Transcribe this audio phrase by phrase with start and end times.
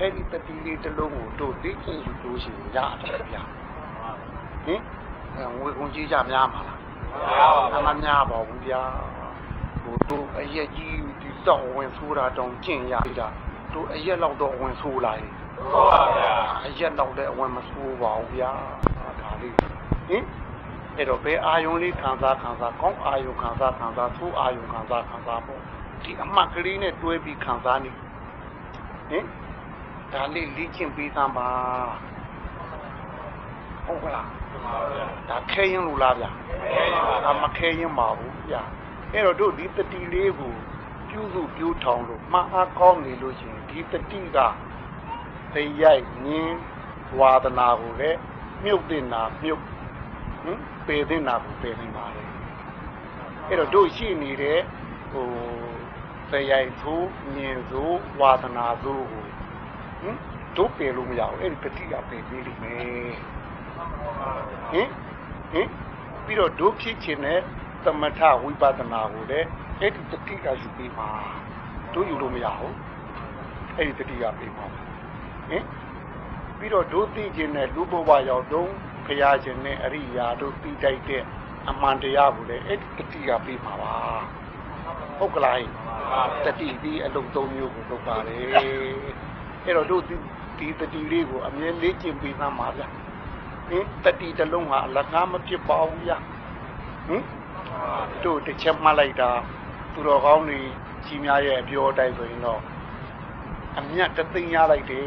[0.00, 3.42] အဲ့ဒီတတိလေးတစ်လုံးကိုတို့သိကျင်ယူလို့ရှိရင်ရတယ်ဗျာ
[4.64, 4.80] ဟင်
[5.36, 8.82] အဲငွေကုန်ကြီးကြများမှာလားမများပါဘူးဗျာ
[9.82, 13.28] ဟိုတို့အရက်ကြီးဒီတောက်ဝင်ဆိုးတာတောင်ကျင့်ရတာ
[13.74, 15.32] တို့အရက်လောက်တော့ဝင်ဆိုးလာရင်
[15.72, 16.34] ဟုတ်ပါဗျာ
[16.66, 18.50] အရက်လောက်လည်းအဝင်မဆိုးပါဘူးဗျာ
[19.20, 20.24] ဒါလေးဟင်
[20.96, 25.60] အဲ့တော့ဘယ်အာယုံလေးခံစားခံစားကောင်းအာယုံခံစားခံစားသိုးအာယုံခံစားခံစားပေါ့
[26.02, 27.90] ဒီအမှတ်ကလေးနဲ့တွဲပြီးခံစားနေ
[29.10, 29.24] ဟင်
[30.14, 31.48] ဒါလေးလေ့ကျင့်ပေးသမ်းပါ
[33.86, 34.28] ဟုတ်ကလား
[35.28, 36.30] ဒါခဲရင်လို့လားဗျာ
[37.24, 38.62] ဒါမခဲရင်ပါဘူးဗျာ
[39.12, 40.54] အဲ့တော့တို့ဒီတတိလေးကို
[41.08, 44.38] ပြုစုပြုထောင်လို့မှားအားကောင်းနေလို့ရှိရင်ဒီတတိက
[45.54, 46.56] သိရိုက်ငင်း
[47.18, 48.18] ဝါဒနာကိုလည်း
[48.64, 49.62] မြုပ်တင်တာမြုပ်
[50.42, 52.22] ဟင်ပေတင်တာကိုပေနေပါလေ
[53.48, 54.60] အဲ့တော့တို့ရှိနေတဲ့
[55.12, 55.28] ဟို
[56.30, 59.23] သိရိုက်သိုးမြင်သိုးဝါဒနာသိုးကို
[60.04, 60.16] ဟင်
[60.56, 62.80] တို့ပေလို့မရဘူးအဲ့ဒီတတိကပေပေးလိမ့်မယ်
[64.72, 64.88] ဟင်
[65.52, 65.68] ဟင်
[66.24, 67.40] ပြီးတော့တို့ဖြစ်ခြင်းနဲ့
[67.84, 69.48] သမထဝိပဿနာကိုလည်း
[69.80, 71.08] အဲ့ဒီတတိကယူပြီးပါ
[71.94, 72.74] တို့ယူလို့မရဘူး
[73.76, 75.64] အဲ့ဒီတတိကပြီးပါဟင်
[76.58, 78.70] ပြီးတော့တို့သိခြင်းနဲ့လူဘဝရောက်တော့
[79.06, 81.22] ဖရာခြင်းနဲ့အရိယာတို့သိတိုက်တဲ့
[81.68, 83.94] အမှန်တရားကိုလည်းအဲ့ဒီတတိကပြီးပါပါ
[85.18, 85.58] ဟုတ်ကလား
[86.44, 88.38] တတိဒီအလုံးသုံးမျိုးကိုလုပ်ပါလေ
[89.64, 90.02] အဲ့တော့တို့
[90.58, 92.86] ဒီတတိလေးကိုအမြဲလေ့ကျင့်ပြီးသားပါဗျာ
[93.68, 96.16] ဟင်တတိတလုံးဟာအလကားမဖြစ်ပါဘူးဗျာ
[97.06, 97.22] ဟင်
[98.24, 99.30] တို့တစ်ချက်မှတ်လိုက်တာ
[99.92, 100.60] သူတော်ကောင်းတွေ
[101.04, 102.60] ကြီးများရဲ့အပြောတိုက်ဆိုရင်တော့
[103.78, 105.06] အမြတ်တသိန်းရလိုက်တယ်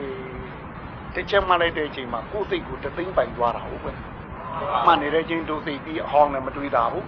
[1.15, 3.91] တစ်ချက်မှတ်လိုက်တဲ့အချိန်မှာကိုယ်စိတ်ကိုတသိန်းပိုင်သွားတာဟုတ်ပဲ
[4.85, 7.05] မှတ်နေတဲ့ချင်းတို့စိတ်ပြီးအဟောင်းလည်းမတွေးတာဘူး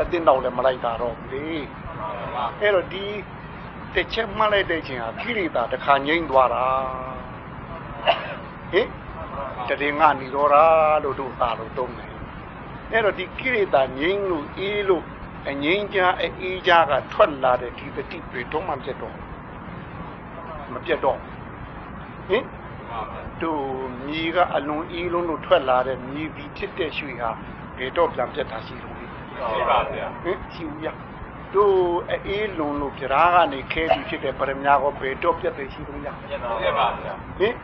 [0.00, 1.46] အတင်းတော့လည်းမလိုက်တာတော့လေ
[2.60, 3.04] အဲ့တော့ဒီ
[3.94, 6.64] တစ်ချက်မှတ်လိုက်တဲ့အချိန်ဟာခိရိတာတစ်ခါငိမ့်သွားတာ
[8.72, 8.88] ဟင်
[9.68, 10.64] တရင်ကနေတော့တာ
[11.04, 12.10] လို့တို့သာလို့တုံးတယ်
[12.92, 15.04] အဲ့တော့ဒီကိရိတာငိမ့်လို့အေးလို့
[15.48, 15.98] အငိမ့်ကြ
[16.40, 19.16] အေးကြကထွက်လာတဲ့ဒီပฏิတွေတော့မှပြတ်တော့
[20.72, 21.18] မပြတ်တော့
[22.28, 22.44] ဟင်
[23.42, 23.62] တို့
[24.06, 27.30] မြေကအလွန်အေးလုံးလို့ထွက်လာတဲ့မြေပြီးဖြစ်တဲ့ရွှေဟာ
[27.76, 29.06] ဘယ်တော့ပြန်ပြတ်တာရှိလို့လဲ
[29.50, 30.92] ရှိပါဗျာဟင်ရှိဘူးဗျာ
[31.54, 31.76] တို့
[32.26, 37.54] အေးလုံလို့ကြရာကနေခဲပြီးဖြစ်တဲ့ပရမညာကိုဘယ်တော့ပြတ်တယ်ရှိဘူးလားပြတ်ပါဗျာဟင်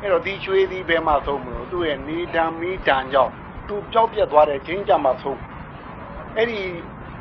[0.00, 3.32] အဲ့တော့ဒီချွေးဒီဘယ်မှာသုံးမလို့သူ့ရဲ့နေတံမီတံကြောင့်
[3.68, 5.40] သူပျောက်ပြက်သွားတဲ့ချင်းကြမှာသုံး
[6.36, 6.60] အဲ့ဒီ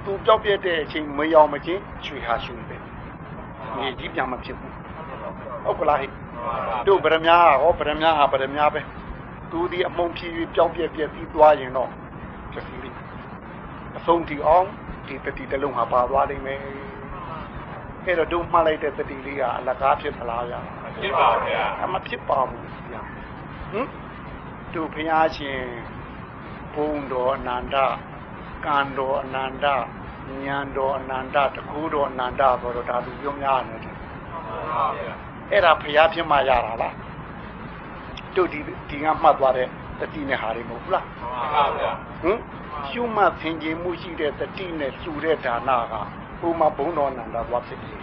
[0.06, 2.78] သူပျောက်ပြက်တဲ့အချိန်မယောင်မချင်းချွေဟာရှူပဲ
[3.78, 4.74] နေကြီးပြန်မဖြစ်ဘူး
[5.66, 6.10] ဟုတ်ကလားဟဲ့
[6.88, 8.82] တို့ပရမညာဟောပရမညာဟာပရမညာပဲ
[9.52, 11.90] သူဒီအမုံဖြီးပြီးပျောက်ပြက်ပြက်ပြီးသွားရင်တော့
[12.54, 12.92] ဖြစ်ပြီ
[13.98, 14.68] အဆုံးထိအောင်
[15.08, 16.60] ဒီတတိတလုံးဟာပါသွားနိုင်မယ်
[18.06, 20.60] အဲ့တော့တို့မှတ်လိုက်တဲ့တတိလေးကအလကားဖြစ်သလားဗျာ
[21.02, 23.02] ဖြစ်ပါဗျာအမဖြစ်ပါဘူးဗျာ
[23.72, 23.88] ဟင်
[24.74, 25.60] တို့ဘုရားရှင်
[26.74, 27.76] ဘုံတော်အနန္တ
[28.66, 33.80] ကံတော်အနန္တဉာဏ်တော်အနန္တတကူတော်အနန္တဆိုတော့ဒါသူပြောများတယ်
[35.52, 36.96] အဲ့ဒါဘုရားဖြစ်မှရတာလား
[38.36, 38.60] တို့ဒီ
[38.90, 39.68] ဒီကမှတ်သွားတဲ့
[40.00, 41.92] တတိနဲ့ဟာတွေမဟုတ်ဘူးလားမှန်ပါဗျာ
[42.24, 42.40] ဟင်
[42.90, 45.94] ရှုမှတ်သင်ခြင်းမှုရှိတဲ့တတိနဲ့လှူတဲ့ဒါနက
[46.48, 47.98] ဥမဘုံတော်အနန္တသွားဖြစ်တယ်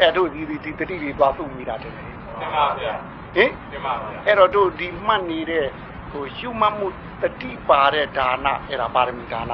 [0.00, 2.92] အဲ့တို့ဒီဒီတတိတွေသွားသူ့မိတာတယ်မှန်ပါဗျာ
[3.36, 5.66] ဟင်မှန်ပါဗျာအဲ့တော့တို့ဒီမှတ်နေတဲ့
[6.10, 6.86] ဟိုရှုမှတ်မှု
[7.22, 9.52] တတိပါတဲ့ဒါနအဲ့ဒါပါရမီဒါန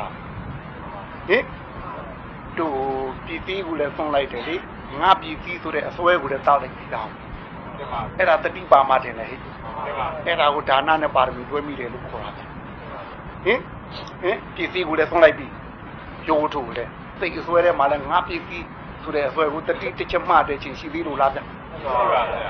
[1.29, 1.45] ဟင်
[2.59, 2.79] တို့
[3.25, 4.57] ပြည်သီးကိုလည်းဆုံးလိုက်တယ်လေ
[5.01, 7.11] ငါပြည်သီးဆိုတဲ့အစွဲကိုလည်းတောက်လိုက်ပြီးတော့
[8.19, 9.37] အဲ့ဒါတတိပါမှတင်လေဟိ
[10.27, 12.49] အဲ့ဒါကိုဒါနနဲ့ပါရမီတွဲမိတယ်လို့ခေါ်တာဟင်
[14.23, 15.53] ဟင်ပြည်သီးကိုလည်းဆုံးလိုက်ပြီး
[16.29, 16.85] ရိုးထုတ်လေ
[17.21, 18.65] စိတ်အစွဲထဲမှာလည်းငါပြည်သီး
[19.03, 21.41] ဆိုတဲ့အစွဲကိုတတိတစ်ချက်မှတဲ့ချင်းရှိသေးလို့လားဗျ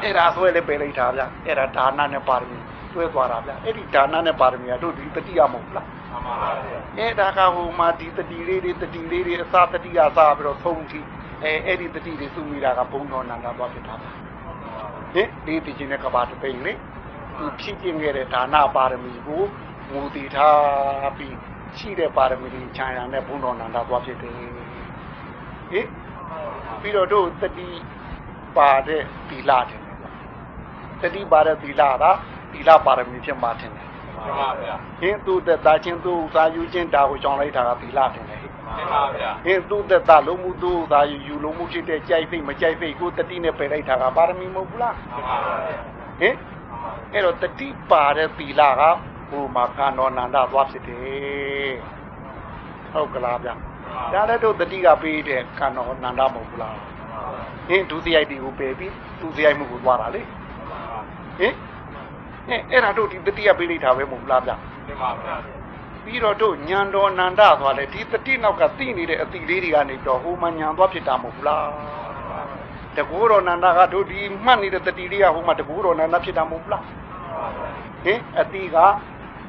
[0.03, 2.59] အဲ့ဒါအစွဲလည်းပယ်လိုက်တာဗျအဲ့ဒါဒါနနဲ့ပါရမီ
[2.95, 6.51] တွဲသွားတာဗျအဲ့ဒီဒါနနဲ့ပါရမီကတို့ဒီတတိယမဟုတ်လားမှန်ပါပါ
[6.99, 11.07] အဲ့ဒါကဟိုမှာဒီတတိလေးတွေတတိလေးတွေအစာတတိယစားပြီးတော့သုံးကြည့်
[11.45, 14.09] အဲအဲ့ဒီတတိတွေစုမိတာကဘုံတော်နန္ဒသွားဖြစ်တာပါ
[15.15, 16.73] ဟင်ဒီတခြင်းနဲ့ကဘာတပိန်လေ
[17.39, 19.43] သူဖြစ်ကျင်ခဲ့တဲ့ဒါနပါရမီကို
[19.91, 21.37] မူတည်ထားပြီး
[21.77, 25.89] ရှိတဲ့ပါရမီတွေခြံရံတဲ့ဘုံတော်နန္ဒသွားဖြစ်တယ်ဟင်
[26.81, 27.69] ပြီးတော့တို့တတိ
[28.57, 29.81] ပါတဲ့သီလတယ်
[31.03, 32.05] တတိပါတဲ့သီလက
[32.53, 33.89] သီလပါရမီဖြစ်မှတင်တယ်
[34.25, 38.44] မှန်ပါဗျာဟင်းသူသက်သားချင်းသူဥစားယူချင်းဒါကိုကြောင်းလိုက်တာကသီလတင်တယ်မှန်
[38.93, 45.57] ပါဗျာဟင်းသူသက်သားလုံးမှုသူဥစားယူယူလုံးမှုဖြစ်တဲ့ကြိုက်ဖိတ်မကြိုက်ဖိတ်ကိုတတိနဲ့ပယ်လိုက်တာကပါရမီမဟုတ်ဘူးလားမှန်ပါဗျာ
[46.21, 46.35] ဟင်
[47.13, 48.83] အဲ့တော့တတိပါတဲ့သီလက
[49.31, 51.75] ဟိုမှာကံတော်နန္ဒသွားဖြစ်တယ်
[52.93, 53.55] ဟုတ်ကလားဗျာ
[54.13, 56.79] ဒါလည်းတို့တတိကပေးတဲ့ကံတော်နန္ဒမဟုတ်ဘူးလားဟ
[57.69, 60.23] ဟင်ဒုစရိုက်တွေကိုပယ်ပြီးသူစရိုက်မှုကိုသွားတာလေ
[61.39, 61.55] ဟင်
[62.49, 64.53] အဲအဲ့ဒါတို့ဒီတတိယပေးလိုက်တာပဲမဟုတ်ဘူးလားဗျ
[64.87, 65.54] ပြီး
[66.25, 71.69] တော့တို့ညံတော်နန္ဒသွားတယ်ဒီတတိနောက်ကသိနေတဲ့အတိလေးတွေကနေတော့ဟိုမှညံသွားဖြစ်တာမဟုတ်ဘူးလား
[72.97, 76.85] တကူတော်နန္ဒကတို့ဒီမှတ်နေတဲ့တတိလေးကဟိုမှတကူတော်နန္ဒဖြစ်တာမဟုတ်ဘူးလား
[78.05, 78.77] ဟင်အတိက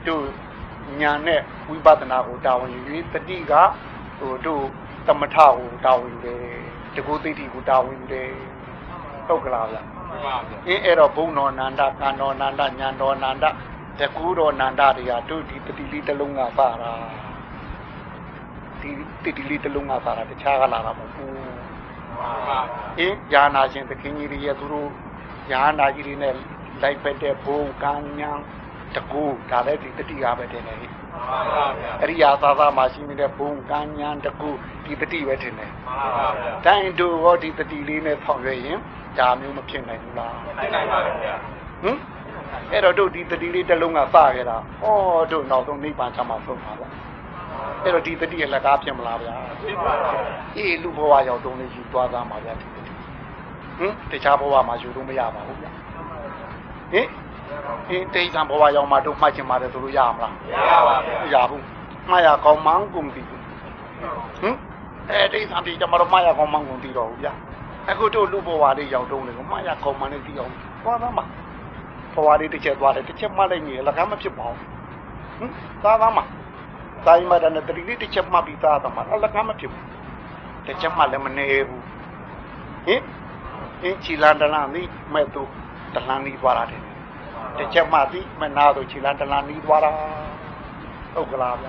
[0.07, 0.23] တို့
[1.01, 3.53] ညာနဲ့ဝိပဿနာကိုတာဝန်ယူပြီးတတိက
[4.19, 4.63] ဟိုတို့
[5.07, 6.41] သမထကိုတာဝန်ယူတယ်
[6.95, 8.29] တကူသိတိကိုတာဝန်ယူတယ်
[9.27, 9.77] ဟုတ်ကလားဗျ
[10.67, 13.45] အင်းအဲ့တော့ဘုံတော်နန္ဒကံတော်နန္ဒညာတော်နန္ဒ
[14.00, 16.92] တကူတော်နန္ဒတွေကတို့ဒီတတိလေးတစ်လုံးကပါတာ
[18.81, 18.92] ဒီ
[19.24, 21.31] တတိလေးတစ်လုံးကပါတာတခြားကလာတာမဟုတ်ဘူး
[23.00, 24.89] အင်းယာနာရှင်သခင်ကြီးတွေရဲ့သူတို့
[25.51, 26.33] ယာနာကြီးတွေနဲ့
[26.81, 28.31] လိုက်ဖက်တဲ့ဘုံကံညာ
[28.95, 30.88] တကူဒါလည်းဒီတတိကပဲတင်တယ်ဟိ
[32.01, 34.50] အရိယာသာသာမှာရှိနေတဲ့ဘုံကံညာတကူ
[34.86, 35.71] ဒီတတိပဲတင်တယ်
[36.65, 38.80] တိုင်းတို့ဟောဒီတတိလေးနဲ့ဆောင်ရွက်ရင်
[39.19, 41.36] ဒါမျိုးမဖြစ်နိုင်ဘူးလားဖြစ်နိုင်ပါဗျာ
[41.83, 41.98] ဟင်
[42.71, 44.95] အဲ့တော့တို့ဒီတတိလေးတစ်လုံးကစခဲ့တာဟော
[45.31, 46.89] တို့နောက်ဆုံးနိဗ္ဗာန်ချမှာဆုံးပါဗျာ
[47.83, 50.19] အဲ့တော့ဒီတတိရဲ့လက်ကားဖြစ်မလားဗျာဖြစ်ပါဗျာ
[50.57, 52.91] အေးလူဘဝရောက်တုံးလေးယူသွားသားမှာဗျာဒီတတိ
[53.77, 55.71] ဟင်တခြားဘဝမှာယူလို့မရပါဘူးဗျာ
[56.91, 57.07] ဟင်
[57.89, 61.63] အင်းတိတ်ဆံဘဝရောက်မှတို့မှတ်ချင်ပါတယ်ဆိုလို့ရမလားမရပါဘူးမရဘူး
[62.09, 63.41] မှားရကောင်းမှန်းကုန်ပြီဟင်
[65.09, 67.33] အဲတိတ်ဆံဒီကျမတို့မှားရကောင်းမှန်းကုန်ပြီတော့ဗျာ
[67.89, 70.51] အခုတို့လူဘဝလေးရောက်တုံးလေကိုမှားရကောင်းမှန်းလေးပြီးအောင်
[70.83, 71.25] သွားသားမှာ
[72.15, 74.59] ဘဝလေးတစ်ချက်သွားတယ်တစ်ချက်မှတ်လိုက်နေလကားမဖြစ်ပါဘူး
[75.38, 75.51] ဟင်
[75.83, 76.23] သွားသားမှာ
[77.06, 79.85] တိုင်းမှာတဲ့တတိလေးတစ်ချက်မှတ်ပြီးသားသားမှာလကားမဖြစ်ဘူး
[80.65, 81.83] တစ်ချက်မှလည်းမနေဘူး
[82.88, 83.01] ဟင်
[83.83, 84.81] အင်းချီလန်တလန်မိ
[85.13, 85.44] မဲ့သူ
[85.94, 86.81] တလန်ပြီးသွားတာတယ်
[87.57, 89.91] တစ်ချက်မှသိမနာဆိုခြေလန်းတလန်းနီးသွားတာ
[91.13, 91.67] ဟုတ်ကလားဗျ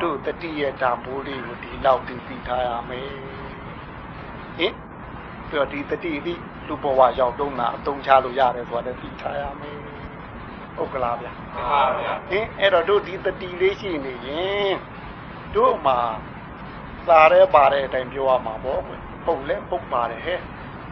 [0.00, 3.08] တို့တတိယတံပိုးလေးကိုဒီလောက်သိသိထားရမယ်
[4.58, 4.74] ဟင်
[5.48, 6.34] ပြီးတော့ဒီတတိဒီ
[6.68, 9.78] လူဘဝရောက်တော့တာအတုံးချလို့ရတယ်ဆိုတော့သိထားရမယ်
[10.76, 14.74] ဟုတ်ကလားဗျဟုတ်ပါဗျဟင်အဲ့တော့တို့ဒီတတိလေးရှိနေရင်
[15.54, 15.98] တို့မှာ
[17.06, 18.80] စားရဲပါတဲ့အတိုင်းပြောရမှာပေါ့
[19.26, 20.40] ဟုတ်လဲဟုတ်ပါတယ်ဟဲ့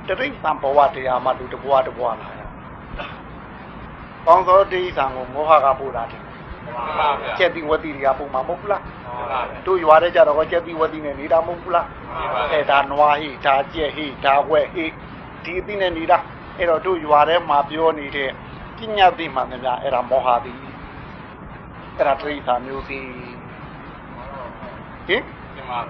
[0.08, 2.28] တရိစ္ဆာန်ဘဝတရားမှာလူတဘဝတဘဝလာ
[4.26, 6.22] ကောင်းသောတိဋ္ဌာန်ကိုမောဟကပို့တာတယ်
[7.38, 8.82] ကျက်တိဝတိတွေကပုံမှာမဟုတ်ဘူးလား
[9.66, 11.86] တို့ရွာတဲ့ကြတော့ကျက်တိဝတိနဲ့နေတာမဟုတ်ဘူးလား
[12.52, 14.86] အဲဒါနွားဟိဒါကျက်ဟိဒါဝဲဟိ
[15.46, 16.18] ဒီအသိနဲ့နေတာ
[16.58, 18.30] အဲ့တော့တို့ရွာထဲမှာပြောနေတဲ့
[18.76, 20.52] ပညာသိမှန်တယ်ဗျာအဲ့ဒါမောဟတိ
[21.96, 22.98] အဲ့ဒါတိဋ္ဌာန်မျိုးစီ
[25.06, 25.22] ဟင်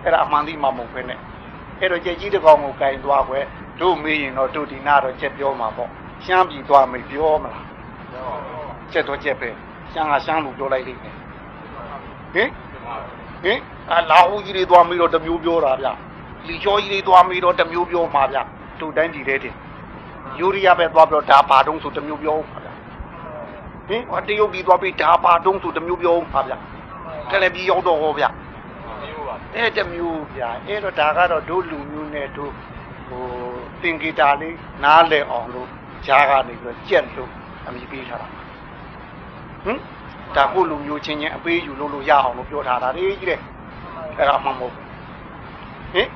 [0.04, 1.18] အဲ့ဒါအမှန်သိမှမဟုတ်ဘဲနဲ့
[1.80, 3.40] အဲ့တော့ကြက်ကြီးတကောင်ကိုကင်သွားခွဲ
[3.80, 5.90] တို့မေးရင်တော့တို့ဒီနာတော့ချက်ပြောမှာပေါ့
[6.24, 7.64] ရှမ်းပြည်သွားမေးပြောမလား
[8.92, 9.50] ကျက်တော့ကျက်ပဲ
[9.92, 11.14] ရှမ်းကရှမ်းလို့ပြောလိုက်လိမ့်မယ်
[12.34, 12.48] ဟင်
[13.44, 13.60] ဟင်
[13.92, 15.88] အလာဟူကြီးတွေသွားပြီးတော့တမျိုးပြောတာဗျ
[16.48, 18.38] လီချောကြီးတွေသွားပြီးတော့တမျိုးပြောမှာဗျ
[18.80, 19.54] သူတိုင်းဒီတဲ့တင်
[20.38, 22.68] ယူရီးယားပဲသွားပြီးတော့ဒါဘာတုံးဆိုတမျိုးပြောမှာဗျ
[23.88, 26.52] ဟင်ဟောတရုတ်ပြည်သွားပြီးဒါဘာတုံးဆိုတမျိုးပြောမှာဗျ
[27.30, 28.24] တယ်လီပြည်ရောက်တော့ဟောဗျ
[29.54, 32.52] အဲ့တမျိုးဗျအဲ့တော့ဒါကတော့တို့လူမျိုးနဲ့တို့
[33.08, 33.24] ဟို
[33.80, 35.68] သင်္ကေတလေးနားလည်အောင်လို့
[36.06, 37.30] ဂျားကနေပြီးတော့ကြက်လို့
[37.66, 38.28] အမိပေးထားတာ
[39.64, 39.78] ဟင်
[40.36, 43.40] ဒါကိုလူမျိုးချင်းချင်းအပေးယူလို့လို့ရအောင်လို့ပြောထားတာလေကြီးတဲ့
[44.18, 44.78] အဲ့ဒါမှမဟုတ်ဟ
[46.00, 46.08] င်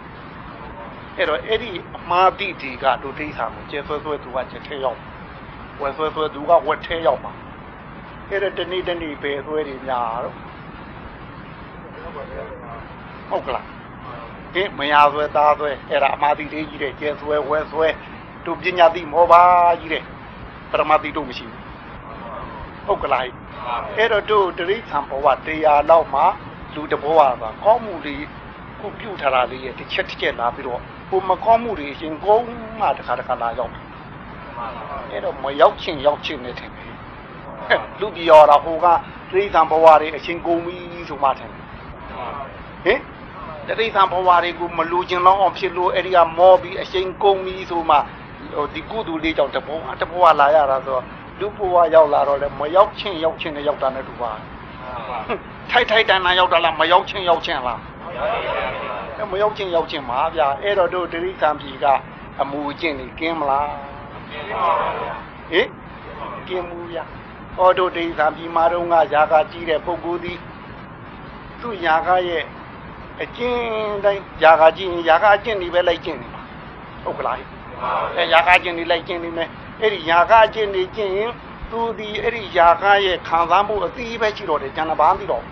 [1.20, 4.98] အဲ့တော့အဲ့ဒီအမှားတိတီကဒုတိယဆာကိုကျဲဆွဲဆွဲသူကကျဲထဲရောက်
[5.80, 7.32] ဝက်ဆွဲဆွဲသူကဝက်ထဲရောက်ပါ
[8.28, 10.34] အဲ့ဒါတနေ့တနေ့ပဲဆွဲတွေများတော့
[13.30, 13.66] ဟုတ်ကလား
[14.54, 17.86] ဒီမရဆွဲသားဆွဲအဲ့ဒါအမှားတိလေးကြီးတဲ့ကျဲဆွဲဝက်ဆွဲ
[18.44, 19.42] သူပညာတိမောပါ
[19.80, 20.02] ကြီးတဲ့
[20.70, 21.64] ပရမတိတို့မရှိဘူး
[22.86, 23.24] ဟုတ်ကလား
[23.96, 26.22] အဲ့တော့တို့တရိษံဘဝတရားလောက်မှ
[26.74, 28.16] လူတဘဝကကောင်းမှုတွေ
[28.80, 32.44] ခုပြုထားတာလေးရဲ့တစ်ချက်တစ်ချက်လာပြီးတော့ ဟိုမကောင်းမှုတွေရှင်ကုန်း
[32.80, 33.72] မှတခါတခါလာရောက်
[35.10, 36.70] အဲ့တော့မရောက်ချင်းရောက်ချင်းနေတယ်
[38.00, 38.86] လူပြောတာဟိုက
[39.30, 40.76] တရိษံဘဝတွေအရှင်ကုန်ပြီ
[41.08, 41.50] ဆိုမှထင်
[42.84, 42.98] တယ်
[43.66, 47.96] ဟင်တရိษံဘဝတွေကိုမလူကျင်တော့အောင်ဖြစ်လို့အဲ့ဒီကမောပြီးအရှင်ကုန်ပြီဆိုမှ
[48.54, 51.04] ဟိုဒီကုသူလေးကြောင့်တဘဝတဘဝလာရတာဆိုတော့
[51.40, 54.30] လူဘဝရောက်လာတော့လေမရောက်ချင်းရောက်ချင်းနဲ့ရောက်တာနဲ့တူပါ
[55.70, 57.78] ထိုက်ထိုက်တန်တန်ရောက်တာလားမရောက်ချင်းရောက်ချင်းလား
[59.31, 61.85] မရောက်ချင်းရောက်ချင်းပါဗျာအဲ့တော့တို့တတိကံပြီက
[62.41, 63.69] အမူအကျင့်ကြီးကင်းမလား
[65.51, 65.67] ဟင်
[66.47, 66.97] ကင်းမှုရ
[67.55, 70.39] ဟောတို့တတိကံပြီမှာတော့ကຢာကကြီးတဲ့ပုဂ္ဂိုလ်သည်
[71.61, 72.43] သူ့ຢာကရဲ့
[73.21, 73.61] အကျင့်
[74.05, 76.41] တိုင်းຢာကကြီးရင်ຢာကအကျင့်တွေပဲလိုက်ကျင့်နေမှာ
[77.03, 77.37] ဟုတ်ကလား
[78.17, 79.49] အဲຢာကကျင့်နေလိုက်ကျင့်နေမယ်
[79.81, 81.31] အဲ့ဒီຢာကကျင့်နေကျင့်ရင်
[81.71, 85.43] သူဒီအဲ့ဒီຢာကရဲ့ခံစားမှုအသီးပဲရှိတော့တယ်ကျန်တာဘာမှမသိတော့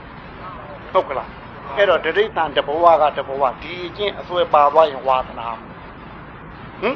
[0.94, 1.30] ဟုတ်ကလား
[1.78, 5.56] အဲ့တော့ဒိဋ္ဌံတဘဝကတဘဝဒီအကျင့်အစွဲပါသွားရင်ဝါသနာဟ
[6.82, 6.96] ဟင်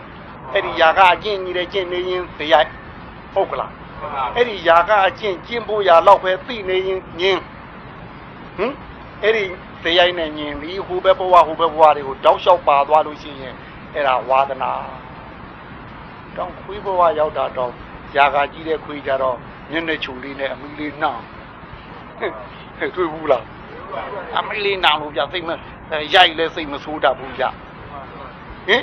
[0.54, 2.70] အဲ့ဒီຢာကအကျင့်ကြီးတဲ့ကျင့်နေရင်ဇယိုက်
[3.34, 3.72] ဟုတ်ကလား
[4.36, 7.42] အဲ့ဒီຢာကအကျင့်ကျင့်ဖို့ຢာတော့ပဲသိနေရင်ညင်း
[8.58, 8.74] ဟင်
[9.24, 9.44] အဲ့ဒီ
[9.84, 13.54] ဇယိုက်နဲ့ညင်းပြီးဟိုဘက်ဘဝဟိုဘက်ဘဝတွေကိုတောက်လျှောက်ပါသွားလို့ရှိရင်
[13.94, 14.72] အဲ့ဒါဝါဒနာ
[16.36, 17.72] တောင်းခွေးဘဝရောက်တာတော့
[18.16, 19.38] ຢာကကြီးတဲ့ခွေးကြတော့
[19.72, 21.24] ညနေချူလေးနဲ့အမီလေးနှောင်း
[22.20, 23.44] ဟဲ့တွေ့ဘူးလား
[24.39, 25.51] အမီလေးနှောင်းလို့ပြစိတ်မ
[26.15, 27.43] ရိုက်လဲစိတ်မဆိုးတတ်ဘူးကြ
[28.67, 28.83] ဟင်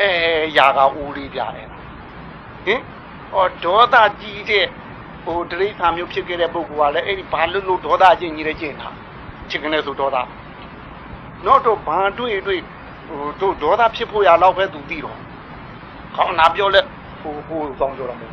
[0.00, 0.10] အဲ
[0.56, 1.68] ຢာကဦးလေးပြတယ်
[2.64, 2.80] ဟင်
[3.32, 4.66] ဟောဒေါသကြီးတဲ့
[5.24, 8.88] ဟိုဒိဋ္ဌာမျိုးဖြစ်ခဲ့တဲ့ပုဂ္ဂိုလ်ကလည်းအဲ့ဒီဘာလို့လို့ဒေါသချင်းကြီးတဲ့ကျင့်တာ
[9.50, 10.16] ချစ်ကနေဆိုဒေါသ
[11.46, 12.60] တော့တော့ဘာတွေ့တွေ့
[13.08, 15.18] ဟိုတို့ဒေါသဖြစ်ဖို့ရတော့ပဲသူသိတော့
[16.14, 16.80] ခေါင်းနာပြောလဲ
[17.20, 18.32] ဟိုဟိုဆောင်ပြောတာမဟုတ်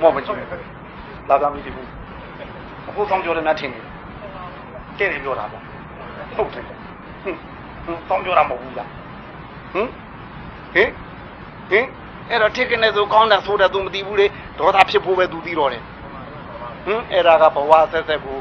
[0.00, 0.36] မောမကြည့်
[1.28, 1.86] လာကြမကြည့်ဘူး
[2.94, 3.84] ဟိုဆောင်ပြောတယ်များထင်တယ်
[4.98, 5.62] တဲ့တယ်ပြောတာပေါ့
[6.36, 6.76] ဟုတ်တယ်ဟင်
[7.84, 8.88] ဟိုဆောင်ပြောတာမဟုတ်ဘူးလား
[9.72, 9.88] ဟင်
[10.74, 10.90] ဟင်
[11.70, 11.86] ဟင်
[12.30, 14.26] အဲ့တော့ထစ်ကနေဆိုကောင်းတာဆိုတယ်သူမသိဘူးလေ
[14.58, 15.82] ဒေါသဖြစ်ဖို့ပဲသူသိတော့တယ်
[16.86, 18.38] ဟင်အဲ့ဒါကဘဝဆက်ဆက်ကို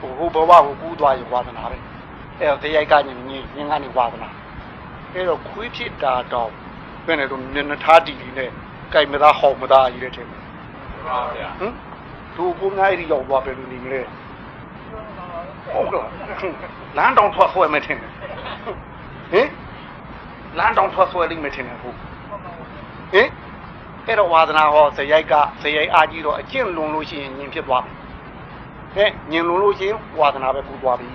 [0.00, 1.78] ဟိုဘဝကိုကူးသွားရင်ဝါသနာပဲ
[2.40, 4.28] အဲ့တော့တရားကညင်ညင်ကနေဝါသနာ
[5.12, 6.50] အဲ့တော့ခွေးဖြစ်တာတော့
[7.06, 8.50] ဘယ်နဲ့တော့နနထားတီလီနဲ့
[8.92, 10.40] ကြိုက်မသားဟောက်မသားကြီးတဲ့ထင်တယ်
[11.60, 11.72] ဟင်
[12.34, 14.00] သူဘုံငါးရီရောက်သွားပဲလို့နေမလဲ
[15.72, 16.04] ဟုတ်ကဲ့
[16.96, 18.10] လမ်းတောင်ထွက်ဆွဲမယ်ထင်တယ်
[19.32, 19.48] ဟင်
[20.58, 23.28] လမ်းတောင်ထွက်ဆွဲလိမ့်မယ်ထင်တယ်ဟုတ်ဟင်
[24.06, 27.84] အဲ့တော့ဝါသနာဟောဇယိုက်ကဇယိုက်အားကြီးတော့အကျင့်လွန်လို့ရှိရင်ညင်ဖြစ်သွား
[28.94, 31.08] ဟဲ့ညင်လွန်လို့ရှိရင်ဝါသနာပဲကူသွားပြီ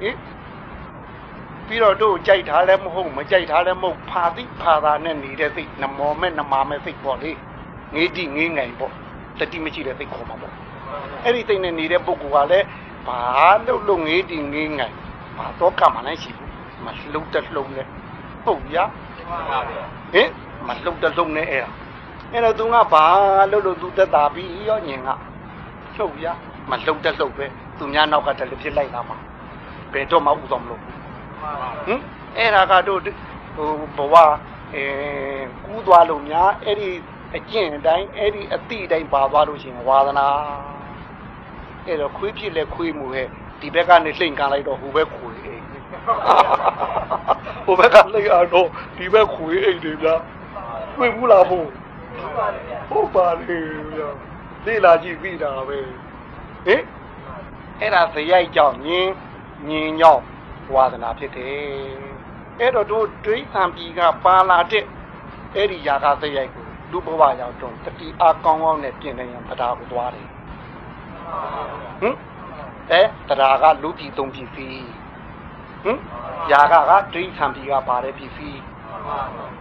[0.00, 0.16] ဟင်
[1.66, 7.30] ပြီးတော့တို့ကြိုက်ထားလဲမဟုတ်မကြိုက်ထားလဲမဟုတ်ဖာတိဖာသာနဲ့နေတဲ့စိတ်နမောမဲ့နမာမဲ့စိတ်ပေါ့လေ
[7.94, 8.92] ငေးတိငေးငိုင်ပေါ့
[9.38, 10.54] တတိမရှိတဲ့စိတ်ခေါ်မှာပေါ့
[11.24, 12.66] အဲ့ဒီစိတ်နဲ့နေတဲ့ပုဂ္ဂိုလ်ကလည်း
[13.06, 13.20] ဘာ
[13.66, 14.94] လို့လို့ငေးတိငေးငိုင်
[15.36, 16.50] ဘာတော့ကမှလည်းရှိဘူး
[16.84, 17.82] မလှုပ်တက်လှုပ်လဲ
[18.44, 18.76] ဟုတ်ရ
[20.12, 20.30] ဟင်
[20.66, 21.70] မလှုပ်တက်လှုပ်နဲ့အဲ့ဒါ
[22.32, 23.04] အဲ့တော့သူကဘာ
[23.50, 25.08] လို့လို့သူတက်တာပြီးရောညင်က
[25.96, 26.26] လှုပ်ရ
[26.70, 27.46] မလှုပ်တက်လှုပ်ပဲ
[27.78, 29.16] သူများနောက်ကတည်းကဖြစ်လိုက်တာမှာ
[29.92, 30.84] ဘယ်တော့မှဥဆောင်မလို့ဟ
[31.92, 32.00] င်
[32.36, 33.00] အဲ့ဒါကတော့
[33.54, 34.14] ဟိုဘဝ
[34.74, 34.84] အဲ
[35.64, 36.90] ကူးသွားလို့များအဲ့ဒီ
[37.36, 40.26] အကျင့်အတိုင်းအဲ့ဒီအတိအတိုင်းပါသွားလို့ရှိရင်ဝါသနာ
[41.86, 43.26] အဲ့တော့ခွေးဖြစ်လဲခွေးမှုဟဲ့
[43.60, 45.64] ဒီဘက်ကနေလှိမ့်ကန်လိုက်တော့ဟိုဘက်ခွေးအိမ်
[47.64, 50.14] ဟိုဘက်ကလှိမ့်အောင်တော့ဒီဘက်ခွေးအိမ်တွေဗျာ
[50.96, 51.66] တွေ့ဘူးလားဖို့
[52.90, 53.58] ဟုတ်ပါလေ
[53.94, 54.08] ဗျာ
[54.66, 55.78] လေ့လာကြည့်ပြီးတာပဲ
[56.66, 56.82] ဟင်
[57.80, 59.12] အဲ့ဒါဇယိုက်ကြောင့်ညင်း
[59.68, 60.22] ညင်းကြောင့်
[60.74, 62.14] ဝါသနာဖြစ်တယ်
[62.60, 64.84] အဲ့တော့တို့ဒိဋ္ဌံပြီကပါလာတဲ့
[65.54, 70.33] အဲ့ဒီຢာကဇယိုက်ကိုလူဘဝရောက်တော့တတိအားကောင်းကောင်းနဲ့ပြင်နေရင်တရားကိုသွားတယ်
[72.00, 72.16] ဟင်
[72.90, 74.66] အဲတရားကလူပြည်သုံးပြည်စီ
[75.84, 75.98] ဟင်
[76.50, 78.48] ຢာကကဒိဋ္ဌံပြီကပါတယ်ပြည်စီ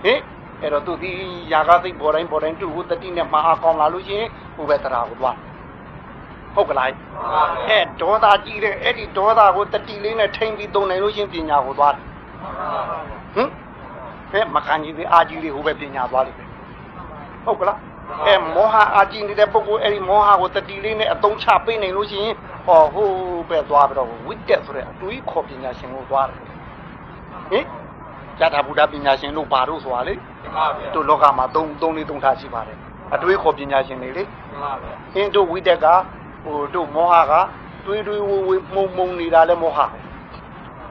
[0.03, 0.19] ဟင်
[0.61, 1.11] အဲ့တော့သူဒီ
[1.51, 5.37] ຢာကသိပေါ်တိုင်းပေါ်တိုင်းသူ့ကိုတတိနဲ့မအားကောင်းလာလို့ရှိရင်ဟိုပဲတရားကိုသွား
[6.55, 6.89] ဟုတ်ကလား
[7.69, 12.05] အဲဒေါသကြီးတဲ့အဲ့ဒီဒေါသကိုတတိလေးနဲ့ထိမ့်ပြီးသုံးနိုင်လို့ရှိရင်ပညာကိုသွားတယ်
[13.35, 13.49] ဟင်
[14.31, 16.49] အဲမကန်ကြီးဒီအာကြီးတွေဟိုပဲပညာသွားလိမ့်မယ်
[17.45, 17.77] ဟုတ်ကလား
[18.25, 23.09] အဲမောဟအာကြီးနေတဲ့ပုဂ္ဂိုလ်အဲ့ဒီမောဟကိုတတိလေးနဲ့အသုံးချပေးနိုင်လို့ရှိရင်ဟောဟို
[23.49, 26.37] ပဲသွားပြီးတော့ဝိတက်ဆိုတဲ့အတွေးခေါ်ပညာရှင်ကိုသွားတယ်
[27.51, 27.65] ဟင်
[28.39, 30.13] ဇာတာဗုဒ္ဓပညာရှင်တို့ဘာလို့ဆိုတာလေ
[30.93, 32.77] တို့လောကမှာ၃၃လေး၃ထားရှိပါတယ်
[33.15, 34.23] အတွေးခေါ်ပညာရှင်တွေလေ
[35.15, 35.85] အင်းတို့ဝိတက်က
[36.43, 37.33] ဟိုတို့မောဟက
[37.85, 39.85] တွေးတွေးဝဝမုံမုံနေတာလဲမောဟပဲ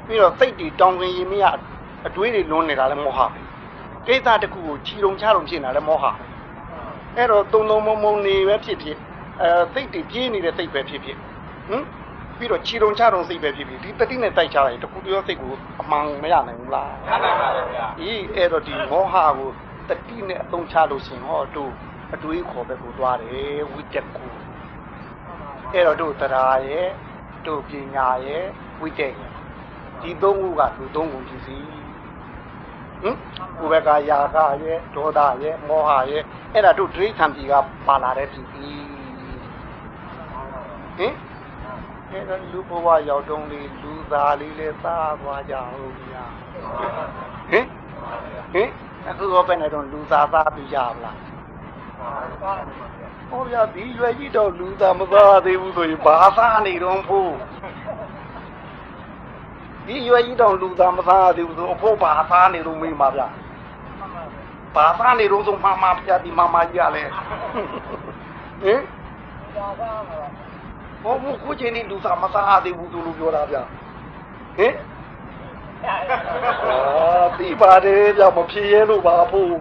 [0.06, 1.44] ပြီးတော့စိတ်တွေတောင်းခင်ရင်မရ
[2.06, 3.26] အတွေးတွေလွန်နေတာလဲမောဟပဲ
[4.06, 6.31] ကိစ္စတစ်ခုကိုခြီတုံချတုံဖြစ်နေတာလဲမောဟပဲ
[7.16, 8.96] အဲ့တော့တုံတုံမုံမုံနေပဲဖြစ်ဖြစ်
[9.42, 11.16] အဲစိတ်တွေပြေးနေတဲ့စိတ်ပဲဖြစ်ဖြစ်
[11.68, 11.84] ဟမ်
[12.38, 19.50] ပြီးတော့ခြီတုံချတုံစိတ်ပဲဖြစ်ဖြစ်ဒီတတိနဲ့တိုက်ချလိုက်တခုတည်းစိတ်ကိုအမှန်မရနိုင်ဘူးလားရနိုင်ပါဗျာအေးအဲ့တော့ဒီမောဟကို
[19.88, 21.72] တတိနဲ့အသုံးချလို့ရှင်ဟောတို့
[22.14, 24.30] အတွေးခေါ်ပဲကိုသွားတယ်ဝိတက်ကို
[25.72, 26.88] အဲ့တော့တို့တရားရဲ့
[27.46, 28.44] တို့ပညာရဲ့
[28.80, 29.32] ဝိတက်ရဲ့
[30.02, 31.56] ဒီသုံးခုကလူသုံးခုဖြစ်စီ
[33.02, 33.16] ဟင်
[33.58, 37.52] ကိုယ်ဘက်ကယာကရဲ့ဒေါသရဲ့မောဟရဲ့အဲ့ဒါတို့ဒိဋ္ဌံပြီက
[37.86, 38.66] ပါလာတဲ့ဖြစ်စီ
[40.98, 41.14] ဟင်
[42.10, 46.24] အဲ့တော့လူဘဝရောက်တုံးလေးလူသားလေးလေးသားသွားကြဟုတ်ဗျာ
[47.50, 47.66] ဟင်
[48.52, 48.68] ဟင်
[49.08, 51.18] အခုတော့ပဲနေတော့လူသားသားပြရပါလား
[53.30, 57.32] ဟောဗျာဒီရွယ်ကြီးတော့လူသားမသားသေးဘူးဆိုရင်ဘာသားနေတော့ဖို့
[59.86, 63.26] ဒီရွယ်ကြီးတော့လူသားမသားသေးဘူးဆိုအဖို့ဘာသားနေတော့မေးပါဗျာ
[64.74, 67.04] ဘာသားနေတော့ဆိုမမပြဒီမမကြီးရလဲ
[68.62, 68.80] ဟင်
[71.02, 73.62] ဟောဘုခုချင်းဒီလူသားမသားသေးဘူးသူလို့ပြောတာဗျာ
[74.56, 74.72] ဟင်
[75.82, 79.52] ဟအာသိပါတယ်ဗျမဖြေရဲလို့ပါဖို့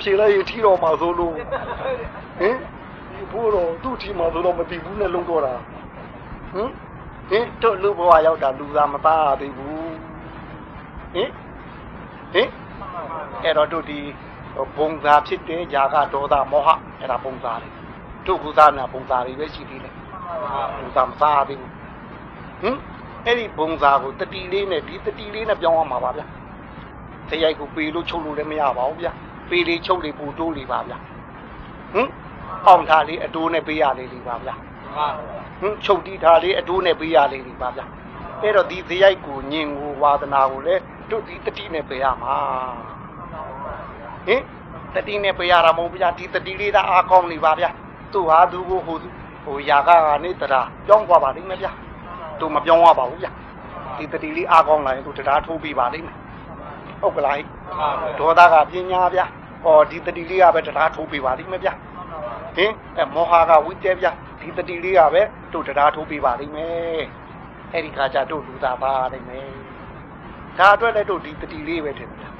[0.00, 2.56] ဖြေလိုက်ရင်ထီတော်မှာဆိုလို့ဟင်
[3.12, 5.54] ဒီဘိုးတော်သူ့ထီမှာဆိုတော့မသိဘူးနဲ့လုံးတော့တာ
[6.52, 6.70] ဟင်
[7.30, 9.96] ဟင်တို့လူဘဝရောက်တာလူသားမသားရသေးဘူး
[11.14, 11.30] ဟင်
[12.32, 12.48] ဟင်
[13.42, 13.98] အဲ့တော့တို့ဒီ
[14.76, 16.68] ဘုံသာဖြစ်တဲ့ຢာကဒေါသမောဟ
[16.98, 17.70] အဲ့ဒါဘုံသာတွေ
[18.26, 19.94] တို့ကုသနာဘုံသာတွေပဲရှိသေးတယ်
[20.80, 21.72] လူသားမသားရသေးဘူး
[22.62, 22.76] ဟင်
[23.26, 26.26] အဲ့ဒီဘုံသာကိုတတိလေးနဲ့ဒီတတိလေးနဲ့ပြောင်းရမှာပါဗျာ
[27.30, 29.12] တရိုက်ကိုပေလို့ချုပ်လို့လည်းမရပါဘူးဗျာ
[29.50, 30.98] ပေလေးချုပ်လေးပူတိုးလေးပါဗျာ
[31.94, 32.08] ဟင်
[32.64, 34.54] ပေါင်ထားလေးအတိုးနဲ့ပေးရလေးလေးပါဗျာ
[35.60, 37.84] ဟင်ချုပ်တီးထားလေးအတိုးနဲ့ပေးရလေးတွေပါဗျာ
[38.42, 42.34] အဲ့တော့ဒီဇယိုက်ကိုညင်ကိုဝါသနာကိုလည်းတို့ဒီတတိနဲ့ပေးရမှာ
[44.26, 44.42] ဟင်
[44.94, 47.70] တတိနဲ့ပေးရတာမဟုတ်ဗျာဒီတတိလေးသာအားကောင်းနေပါဗျာ
[48.12, 48.98] သူဟာသူကိုဟို
[49.44, 51.72] ဟိုຢာကကနေတရာပြောင်းသွားပါလိမ့်မယ်ဗျာ
[52.38, 53.30] သူမပြောင်းရပါဘူးဗျာ
[53.96, 56.16] ဒီတတိလေးအားကောင်းလာရင်သူတရားထိုးပြီးပါလိမ့်မယ်
[57.00, 57.38] ဟုတ်ကလား
[58.18, 59.24] ဒေါသကပညာဗျာ
[59.64, 61.72] ဟောဒီတတိလေးကပဲတရားထိုးပြီးပါလိမ့်မယ်ဗျာ
[62.56, 64.06] ဟင်အဲမောဟကဝိတဲပြ
[64.46, 65.22] ဒီတတိလေးကပဲ
[65.52, 67.02] တို့တရားထိုးပြပါလိမ့်မယ်
[67.72, 69.50] အဲ့ဒီခါကျတို့လူသားပါလိမ့်မယ်
[70.58, 72.32] ဒါအတွက်လည်းတို့ဒီတတိလေးပဲထင်တယ်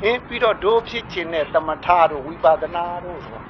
[0.00, 3.42] ဟင်ပြီးတော့တို့ဖြစ်ခြင်းနဲ့သမထတို့ဝိပဿနာတို့ဆိုတာ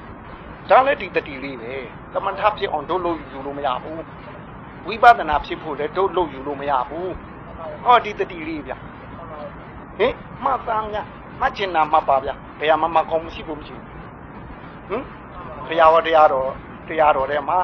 [0.69, 1.73] ဒါလည်းဒီတတိလေးပဲ
[2.13, 4.03] သမထဖြစ်အောင်တို့လို့ယူလို့မရဘူး
[4.87, 7.13] ဝိပဿနာဖြစ်ဖို့လည်းတို့လို့ယူလို့မရဘူး
[7.83, 8.73] ဟောဒီတတိလေးဗျ
[9.97, 10.13] ဟင်
[10.43, 11.05] မှတ်သားများ
[11.39, 13.87] မှတ်ချင်တာမှတ်ပါဗျဘယ်မှာမှကောင်းမရှိဘူးမရှိဘူး
[14.89, 15.03] ဟင်
[15.67, 16.49] ဘုရားဟောတရားတော်
[16.87, 17.59] တရားတော်ထဲမှာ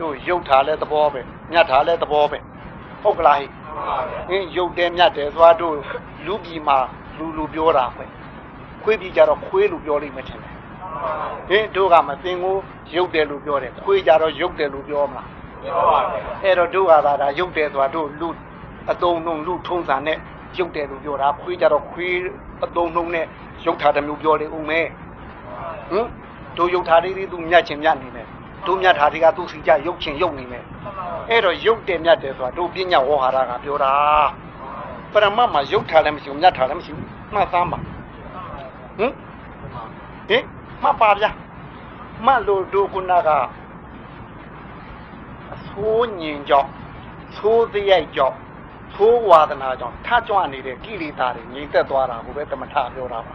[0.00, 1.20] တို့ရုပ်ထားလဲသဘောပဲ
[1.52, 2.38] မြတ်ထားလဲသဘောပဲ
[3.02, 3.46] ဟုတ်ကလားဟိ
[4.28, 5.74] ဟင်းရုပ်တယ်မြတ်တယ်သွားတို့
[6.26, 6.76] လူပြည်မှာ
[7.18, 8.04] လူလူပြောတာပဲ
[8.82, 10.54] ခွေးပြည်ကြတော့ခွေးလူပြောလိမ့်မယ်ထင်တယ်
[11.48, 12.56] ဟင်းတို့ကမသိကို
[12.96, 15.26] ရုပ်တယ်လို့ပြောတယ်ခွေးကြတော့ရုပ်တယ်လို့ပြောမလား
[16.44, 18.28] အဲ့တော့တို့ကသာဒါရုပ်တယ်ဆိုတာတို့လူ
[18.90, 20.18] အတုံနှုံလူထုံးစံနဲ့
[20.58, 22.14] ရုပ်တယ်လို့ပြောတာခွေးကြတော့ခွေး
[22.64, 23.26] အတုံနှုံနဲ့
[23.66, 24.86] ရုပ်ထားတဲ့မျိုးပြောလေဦးမယ်
[25.90, 26.06] ဟင်
[26.56, 28.26] တို့ယုတ်ထားလေးတွေသူမြတ်ချင်းမြတ်နေမယ်
[28.66, 30.64] တို့မြတ်ထားတွေကသူ့စီကြယုတ်ချင်းယုတ်နေမယ်
[31.30, 33.92] အဲ့တော့ယုတ်တယ်မြတ်တယ်ဆိုတာတို့ပညာဝေါ်ဟာရကပြောတာ
[35.12, 37.78] ပရမတ်မှာယုတ်ထားလည်းမရှိဘူးမြတ်ထားလည်းမရှိဘူးမှတ်သားပါ
[38.98, 39.12] ဟင်
[40.28, 40.42] ဟင်
[40.82, 41.30] မှတ်ပါဗျာ
[42.26, 43.28] မှတ်လို့တို့ခုနက
[45.54, 46.70] အဆိုးညင်ကြောင့်
[47.36, 48.36] သိုးစရိုက်ကြောင့်
[48.94, 53.34] သိုးဝါဒနာကြောင့်ထကြွနေတဲ့ကိလေသာတွေငြိမ်သက်သွားတာကိုပဲတမထပြောတာပါ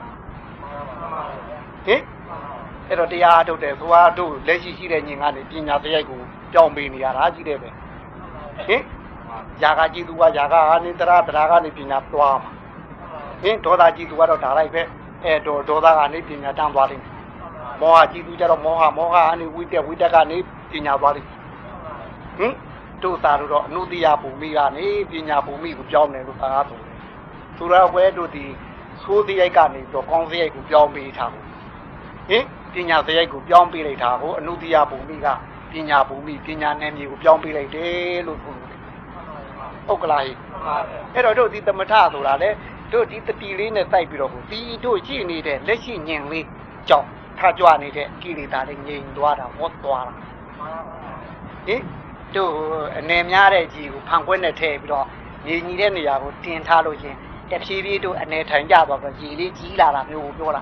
[1.86, 2.02] ဟင်
[2.88, 6.20] အဲ့တော့တရားထုတ်တယ်သွားတို့လက်ရှိရှိတဲ့ညင်ကနေပညာစရိုက်ကို
[6.54, 7.70] ကြောင်းပေးနေရတာကြီးတယ်ပဲ
[8.67, 8.82] ဟင်
[9.62, 12.52] ຢာကကြည်သူကຢာကအာနိတရာတရားကနေပညာသွားမှာ
[13.41, 14.82] ဟင်ဒေါသကြည်သူကတော့ဒါလိုက်ပဲ
[15.24, 17.13] အဲ့တော့ဒေါသကနေပညာတန်းသွားလိမ့်မယ်
[17.82, 20.38] မောဟကြည်သူကြတော့မောဟမောဟအနေဝိတက်ဝိတက်ကနေ
[20.72, 21.39] ပညာသွားလိမ့်မယ်
[22.38, 22.54] ဟင်
[23.04, 26.98] တို့သာတို့တော့အနုတ္တိယဘူမိကနေပညာဘူမိကိုပြောင်းတယ်လို့သာဆိုတယ်
[27.58, 28.46] သူရဝဲတို့ဒီ
[29.04, 31.46] သိုးစရိုက်ကနေတော့ကောင်းစရိုက်ကိုပြောင်းပေးထားဘူး
[32.30, 35.27] ဟင် ပညာစရိုက်ကိုပြောင်းပေးလိုက်တာကိုအနုတ္တိယဘုံမိက
[35.71, 38.69] ပညာဘုံမိပညာနယ်မြေကိုပြောင်းပေးလိုက်တယ်လို့ဆိုလို့
[39.88, 40.31] ဟုတ်ကလားဟိ
[41.13, 42.49] အဲ့တော့တို့ဒီသမထဆိုတာလေ
[42.93, 46.45] တို့ဒီတတိလေးနဲ့စိုက်ပြီးတော့ကိုဒီတို့ရှိနေတဲ့လက်ရှိညင်လေး
[46.89, 47.07] ကြောင့်
[47.38, 50.13] ထကြွနေတဲ့ကိလေသာတွေငြိမ်သွားတာဝတ်သွားတာ
[51.67, 51.81] ဟင်
[52.36, 52.53] တို့
[52.97, 55.05] အနေများတဲ့ကြီးကိုဖန်ခွဲနဲ့ထည့်ပြီးတော့
[55.45, 57.15] ညီညီတဲ့နေရာကိုတင်ထားလို့ရှင်
[57.51, 60.62] တဖြည်းဖြည်းတို့အနေထိုင်ကြသွားတော့ကြီးလေးကြီးလာတာမျိုးကိုပြောတာ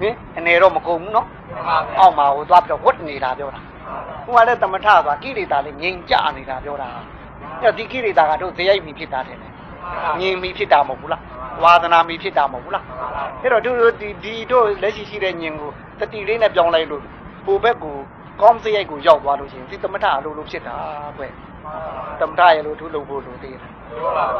[0.00, 1.26] ဟင်အနေတော့မကုန်ဘူးနော်
[1.98, 3.60] အောက်မှာဟိုသွားပြီးတော့ဝတ်နေတာပြောတာ
[4.24, 6.88] ဟိုကလည်းသမထဆိုတာကိလေသာလေးငြိမ်ကြနေတာပြောတာ
[7.62, 9.38] အဲ့ဒီကိလေသာကတို့ဇယိုက်မိဖြစ်တာတယ်
[10.20, 11.22] ငြိမ်မိဖြစ်တာမဟုတ်ဘူးလား
[11.62, 12.84] ဝါသနာမိဖြစ်တာမဟုတ်ဘူးလား
[13.42, 17.02] အဲ့တော့တို့ဒီဒီတို့လက်ရှိရှိတဲ့ညင်ကိုတတိလေးနဲ့ပြောင်းလိုက်လို့
[17.46, 17.96] ဟိုဘက်ကို
[18.40, 20.76] ကောင်းဇယိုက်ကိုရောက်သွားလို့ရှိရင်ဒီသမထအလိုလိုဖြစ်တာ
[21.16, 21.22] ကွ
[22.20, 23.70] သမထရဲ့လို့သူ့လုပ်ဖို့လိုသေးတယ်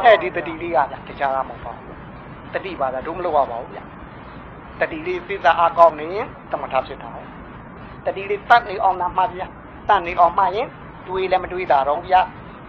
[0.03, 1.97] အဲ့ဒီတတိလေးကဗျတခြားကမဟုတ်ပါဘူး
[2.53, 3.79] တတိပါတာတို့မလုပ်ရပါဘူးဗျ
[4.79, 7.11] တတိလေးစိတ်အားကောင်းနေရင်တမထဖြစ်တာ
[8.05, 9.47] တတိလေးတတ်နေအောင်လာမှဗျာ
[9.89, 10.67] တတ်နေအောင်မှရင်
[11.07, 12.21] တွေးလည်းမတွေးတာတော့ဗျာ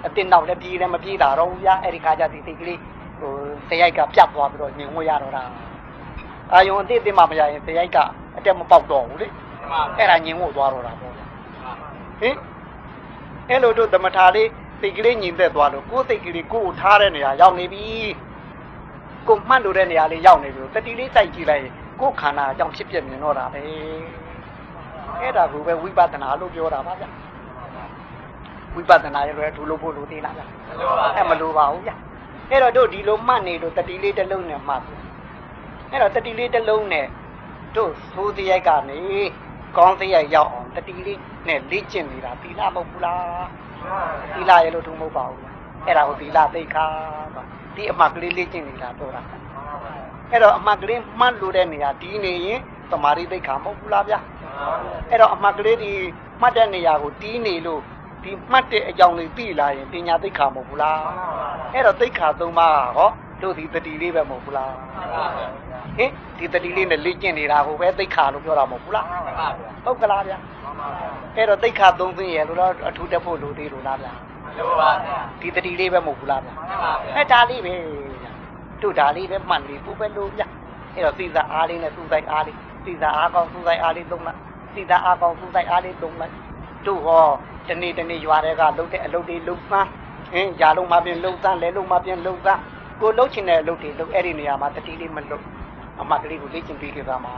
[0.07, 2.79] အတင်းတော့လည်းပြေးလည်းမပြေးတာတော့ဗျာအဲ့ဒီခါကျဒီစိတ်ကလေး
[3.21, 3.33] ဟို
[3.69, 5.43] စရိုက်ကပြတ်သွားပြီးတော့ညင်ဝဲရတော့တာ
[6.53, 7.99] အာယုံအတိတ်တင်မှမရရင်စရိုက်က
[8.37, 9.29] အတက်မပေါက်တော့ဘူးလေ
[9.99, 11.25] အဲ့ဒါညင်ဝဲသွားတော့တာပေါ့ဗျာ
[12.21, 12.37] ဟင်
[13.49, 14.49] အဲ့လိုတို့တမထလေး
[14.81, 17.85] စိတ်ကလေးညင်သက်သွားလို့ကိုယ်စိတ်ကလေးကိုယ်ကိုထားတဲ့နေရာရောက်နေပြီ
[19.29, 23.61] ကိုမှတ်လို့တဲ့နေရာလေးရောက်နေပြီတတိလေးစိုက်ကြည့်လိုက်ရင် ကိုယ်ခန္ဓာအကြောင်းဖြစ်ပြမြင်တော့တာပဲ
[25.21, 27.05] အဲ့ဒါကိုပဲဝိပဿနာလို့ပြောတာပါဗျ
[28.75, 30.43] ဝိပဿနာရဲ့လည်းဒူလို့ဖို့လို့သိလားဗျ
[31.17, 31.93] အဲ့မလိုပါဘူးဗျ
[32.51, 34.95] အဲ့တော့တို့ဒီလိုမှတ်နေလို့တတိလေးတစ်လုံးနဲ့မှတ်ပြီ
[35.91, 37.07] အဲ့တော့တတိလေးတစ်လုံးနဲ့
[37.77, 38.99] တို့သိုးစရိုက်ကနေ
[39.77, 43.47] ကောင်းစရိုက်ရောက်အောင်တတိလေးနဲ့လေ့ကျင့်နေတာသီလမဟုတ်ဘူးလား
[44.35, 45.49] သီလရဲ့လို့သူမဟုတ်ပါဘူးဗျ
[45.87, 46.85] အဲ့ဒါကိုသီလသိက္ခာ
[47.35, 47.45] ဆို
[47.77, 49.23] ဒီအမှတ်ကလေးလေ့ကျင့်နေတာပြောတာ
[50.35, 54.19] အဲ့တော့အမှတ်ကလေးမှတ်လို့တဲ့နေရာဒီနေရင်သမာဓိသိက္ခာမဟုတ်ဘူးလားဗျာ
[55.11, 55.93] အဲ့တော့အမှတ်ကလေးဒီ
[56.41, 57.81] မှတ်တဲ့နေရာကိုတီးနေလို့
[58.25, 61.01] ဒီမှတ်တဲ့အကြောင်းလေးသိလာရင်ပညာသိက္ခာမဟုတ်ဘူးလား
[61.73, 63.11] အဲ့တော့သိက္ခာသုံးပါးဟော
[63.43, 64.73] တို့ဒီတတိလေးပဲမဟုတ်ဘူးလား
[65.99, 69.07] ဟင်ဒီတတိလေးနဲ့လေ့ကျင့်နေတာကိုပဲသိက္ခာလို့ပြောတာမဟုတ်ဘူးလား
[69.85, 70.39] ဟုတ်ကလားဗျာ
[71.37, 74.13] အဲ့တော့သိက္ခာသုံးသိရလို့တော့အထူးတက်ဖို့လိုသေးလို့လားဗျာ
[75.41, 76.53] ဒီတတိလေးပဲမဟုတ်ဘူးလားဗျာ
[77.17, 78.14] အဲ့ဒါလေးပဲဗျာ
[78.85, 80.47] တို့ဒါလေးပဲမှန်လေးပူပဲလို့ဗျာ
[80.95, 84.39] အဲ့တော့သိစာအားလေးနဲ့သူ့ဆိုင်အားလေးသိစာအားကောင်းသူ့ဆိုင်အားလေးသုံးလိုက်
[84.75, 86.35] သိစာအားကောင်းသူ့ဆိုင်အားလေးသုံးလိုက်
[86.87, 87.25] တို့ဟော
[87.69, 89.89] တနေ့တနေ့ရွာတွေကလှုပ်တဲ့အလုပ်တွေလှုပ်သန်း
[90.33, 92.61] ဟင်းຢာလုံးမှပြင်လှုပ်သန်းလဲလုံးမှပြင်လှုပ်သန်း
[93.01, 95.45] ကိုလှုပ်ချင်တဲ့အလုပ်တွေလှုပ်အဲ့ဒီနေရာမှာတတိလေးမလှုပ်
[96.01, 97.35] အမှတ်ကလေးကိုလေ့ကျင့်ပြီးခဲ့သားမှာ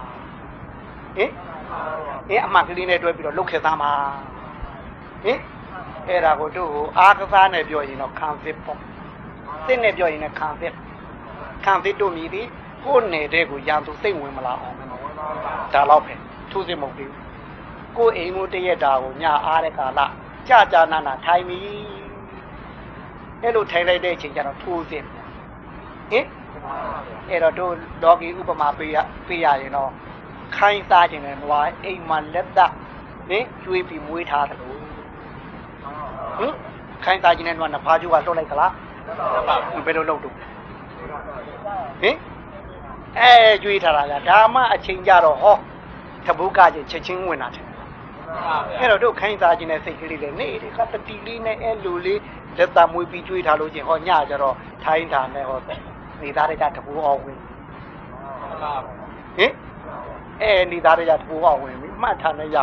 [1.17, 1.31] ဟင်
[2.29, 3.93] အဲအမှတ်ကလေးနဲ့တွဲပြီးတော့လှုပ်ခဲ့သားမှာ
[5.25, 5.39] ဟင်
[6.09, 8.81] အဲ့ဒါကိုတို့ဟိုအာကစားနဲ့ပြောရင်တော့ခံစစ်ပေါ့
[9.67, 10.73] စစ်နဲ့ပြောရင်လည်းခံစစ်
[11.65, 12.47] ခံစစ်တို့မြည်သည်
[12.85, 16.15] ကိုယ်နယ်တဲ့ကိုရန်သူစိတ်ဝင်မလာအောင်ဒါတော့ပဲ
[16.51, 17.13] သူစစ်မဟုတ်ဘူး
[17.97, 20.01] ကိုယ်အိမ်မတရက်တာကိုညအားတဲ့ကာလ
[20.49, 21.59] ကြာကြာနာနာထိုင်ပြီ
[23.43, 25.05] အဲ့လိုထိုင်လိုက်တဲ့အချိန်ကျတော့ထိုးစစ်
[26.11, 26.27] ဟင်
[27.31, 29.91] အဲ့တော့တို့ဒေါဂီဥပမာပေးရပေးရရင်တော့
[30.57, 32.73] ခိုင်းစားခြင်းနဲ့နွားအိမ်မှာလက်သက်
[33.31, 34.79] နင်ကျွေးပြီးမွေးထားတယ်လို့
[36.39, 36.53] ဟင်
[37.05, 38.73] ခိုင်းစားခြင်းနဲ့နွားနဖားကျိုးကလွတ်လိုက်သလား
[39.87, 40.35] ဘယ်လိုလုပ်တော့
[42.03, 42.17] ဟင်
[43.21, 45.57] အဲကျွေးထားတာကဒါမှအချိန်ကြတော့ဟော
[46.27, 47.67] တပုတ်ကချင်းချက်ချင်းဝင်လာတယ်
[48.79, 52.21] အဲ့တော့တို့ခိုင်းစားခြင်းနဲ့စိတ်ကလေးလေးနေဒီကတတိလေးနဲ့အဲလူလေး
[52.59, 55.59] လက်သားမွေးပြီးကျွေးထားလို့ချင်းဟောညကြတော့ထိုင်းတာနဲ့ဟော
[56.23, 57.39] နေသားတဲ့တပူအောင်ဝင်
[59.39, 59.53] ဟင်
[60.43, 62.59] အဲနေသားတဲ့တပူအောင်ဝင်ပြီမှတ်ထားနေရ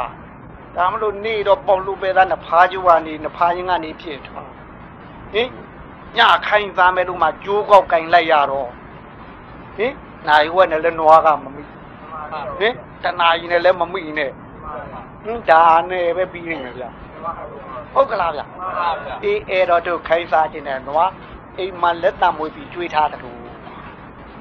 [0.76, 4.50] ဒါမလို့နေတော့ပေါလို့ပဲသားနဖားကျိုးကနေနဖားရင်ကနေဖြစ်သွား
[5.34, 5.50] ဟင်
[6.18, 8.70] ညခိုင်းစားမဲ့လို့မှကြိုးကောက်ကင်လိုက်ရတော့
[9.78, 9.94] ဟင်
[10.28, 11.64] နိုင်ဝက်နဲ့လည်းနွားကမမိ
[12.60, 12.74] ဟင်
[13.04, 14.32] တနာကြီးနဲ့လည်းမမိနဲ့
[15.24, 16.86] ဟင်ဒါနဲ့ပဲပြီးနေမယ်ဗျ
[17.94, 18.42] ဟုတ်ကလားဗျ
[19.24, 21.12] အေးအဲ့တော့တို့ခိုင်းစားခြင်းနဲ့နွား
[21.58, 23.40] အိမ်မှာလက်တမွေးပြီးကျွေးထားတယ်လို့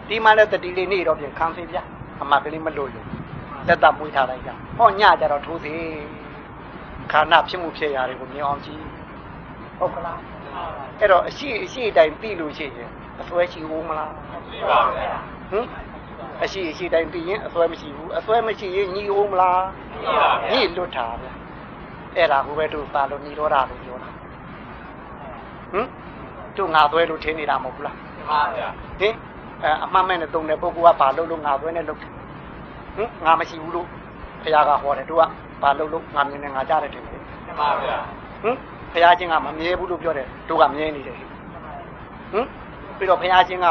[0.08, 1.78] ဒီမှာလည်းတတိလေးနေတော့ပြန်ခံစေဗျ
[2.20, 3.06] အမကလေးမလို့လို့
[3.68, 5.74] လက်တမွေးထားလိုက်ကြဟောညကြတော့ထိုးစေ
[7.12, 8.82] ခန္ဓာဖြစ်မှုဖြစ်ရာတွေကိုမြင်အောင်ကြည့်
[9.78, 10.18] ဟုတ်ကလား
[11.00, 14.12] အဲ့တော့အရှိအရှိတိုင်းပြီးလို့ရှိရင်အစွဲရှိဦးမလား
[14.48, 15.16] ရှိပါဗျာ
[15.50, 15.66] ဟင်
[16.42, 19.62] အရှိအရှိတိုင်းပြီးရင်အစွဲမရှိဘူးအစွဲမရှိရင်ညီဦးမလား
[19.92, 21.32] ရှိပါဗျာညီလွတ်တာဗျာ
[22.16, 24.08] အဲ့ဒါကိုပဲတို့ပါလို့ညီတော်တာလို့ပြောတာ
[25.72, 25.86] ဟင်
[26.56, 28.68] တို့ငါသွဲလို့ထင်းနေတာမဟုတ်ဘူးလားမှန်ပါဗျာ
[29.00, 29.14] ဟင်
[29.84, 32.12] အမှန်မဲ့နဲ့တုံတဲ့ပုဂ္ဂိုလ်ကဘာလို့လို့ငါသွဲနဲ့လုပ်တယ်
[32.96, 33.86] ဟင်ငါမရှိဘူးလို့
[34.42, 35.24] ဘုရားကဟောတယ်တို့က
[35.62, 37.96] ဘာလို့လို့ငါမြင်နေငါကြားတယ်ထင်တယ်မှန်ပါဗျာ
[38.42, 38.56] ဟင်
[38.92, 41.28] ဘုရားချင်းကမမြဲဘူးလို့ပြောတယ်တို့ကမြဲနေတယ်ဟင်
[42.96, 43.66] ပြီးတော့ဘုရားချင်းက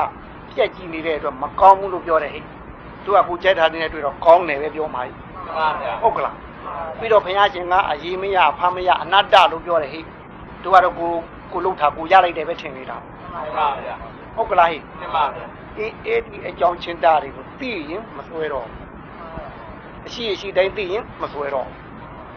[0.55, 2.43] ပြက်ကြည့်နေတဲ့အတွက်မကောင်းဘူးလို့ပြောတယ်ဟဲ့
[3.05, 6.35] တို့ကကိုကြိုက်တာနေတဲ့အတွက်တော့ကောင်းတယ်ပဲပြောမှာမှန်ပါဗျာဟုတ်ကလား
[6.99, 10.05] ပြီးတော့ဘုရားရှင်ကအရေးမရအဖမ်းမရအနတ္တလို့ပြောတယ်ဟဲ့
[10.63, 11.11] တို့ကတော့ကို
[11.51, 12.97] ကိုလှုပ်တာကိုရလိုက်တယ်ပဲထင်နေတာ
[13.33, 13.95] မှန်ပါဗျာ
[14.35, 15.45] ဟုတ်ကလားဟဲ့မှန်ပါဗျာ
[15.77, 18.67] အေးအဲ့ဒီအကြောင်းချင်းတာတွေကိုသိရင်မစွဲတော့
[20.05, 21.67] အရှိအရှိတိုင်းသိရင်မစွဲတော့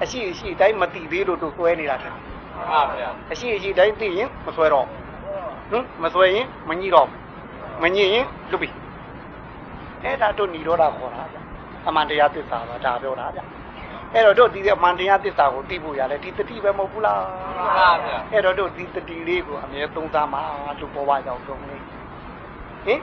[0.02, 2.14] အရှိအရှိတိုင်းမသိသေးလို့တို့စွဲနေတာတဲ့
[2.56, 4.86] မှန်ပါဗျာအရှိအရှိတိုင်းသိရင်မစွဲတော့
[5.70, 7.08] ဟင်မစွဲရင်မညှိတော့
[7.82, 8.68] မညှိရင်လွတ်ပြီ
[10.02, 11.38] အဲ့ဒါတို့ညီတော့တာခေါ်တာဗျ
[11.86, 13.40] အမှန်တရားသစ္စာပါဒါပြောတာဗျ
[14.12, 17.20] အဲ့တော့တို့ဒီအမှန်တရားသစ္စာကိုသိဖို့ရတယ်ဒီတတိပဲမဟုတ်ဘူးလား
[17.56, 20.42] မှန်ပါဗျအဲ့တော့တို့ဒီတတိလေးကိုအမြဲသုံးစားမှာ
[20.80, 21.82] လူဘဝရောက်ဆုံးလေး
[22.86, 23.00] ဟင်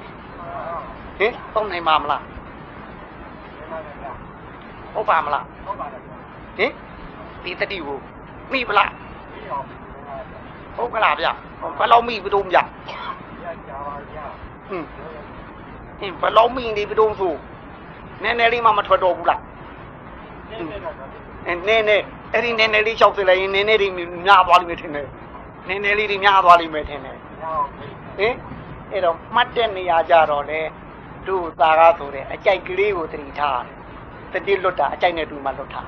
[1.19, 2.23] ဟင်သုံးနိုင်မှာမလား
[4.93, 6.01] ဟုတ်ပါမလားဟုတ်ပါတယ်
[6.57, 6.71] ဟင်
[7.43, 7.97] ဒီတတိကို
[8.51, 8.91] မိပလား
[10.75, 11.27] ဟုတ်ကလားဗျ
[11.77, 12.67] ဘယ်လောက်မိဘတုံးဗျဟင်
[15.99, 17.33] ဟင်ဘယ်လောက်မိနေဘတုံးဆို
[18.23, 19.41] နည်းနည်းလေးမှမထွက်တော့ဘူးလား
[21.47, 23.93] အဲနည်းနည်းအဲ့ဒီနည်းနည်းလေးလျှောက်စလိုက်ရင်နည်းနည်းလေး
[24.25, 25.07] များသွားလိမ့်မယ်ထင်တယ်
[25.67, 27.17] နည်းနည်းလေးတွေများသွားလိမ့်မယ်ထင်တယ်
[28.17, 28.35] ဟင်
[28.91, 30.59] အဲ့တော့မှတ်တဲ့နေရာကြတော့လေ
[31.27, 33.63] တို့သာကားဆိုတဲ့အကြိုက်ကလေးကိုသတိထား
[34.31, 35.87] တယ်တတိလွတ်တာအကြိုက်နဲ့တူမှလွတ်ထား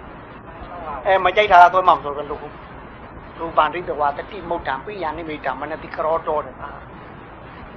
[1.06, 2.42] အဲမကြိုက်တာကသွဲမှမဆိုပဲလို့
[3.40, 6.56] ရူပန္တိတဝါတတိမုတ်တံပိယနိမိတံမနတိကရောတော်တယ်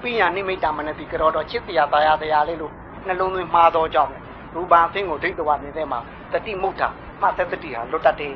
[0.02, 2.72] ပိယနိမိတံမနတိကရောတော်ချစ်တရားတရားတရားလေးလို့
[3.06, 4.12] နှလုံးသွင်းမှားတော့ကြောင်း
[4.54, 5.98] ရူပံအသင်းကိုဒိဋ္ဌဝါနေတဲ့မှာ
[6.32, 6.88] တတိမုတ်တံ
[7.20, 8.34] မှသက်တတိဟာလွတ်တတ်တယ်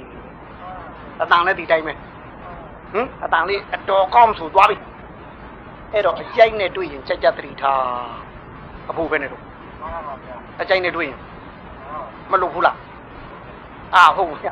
[1.21, 1.93] အတန်လည်းဒီတိုင်းပဲ
[2.93, 4.77] ဟင်အတန်လေးအတော်ကောင်းဆိုသွားပြီ
[5.93, 7.83] အဲ့တော့အကြိုက်နဲ့တွေ့ရင်ချက်ချက်သတိထား
[8.91, 9.43] အဖို့ပဲနဲ့တော့
[10.61, 11.19] အကြိုက်နဲ့တွေ့ရင်
[12.31, 12.77] မလုပ်ဘူးလား
[13.95, 14.49] အာဟုတ်ဘူးဗျ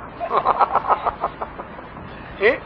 [2.40, 2.56] ဟင်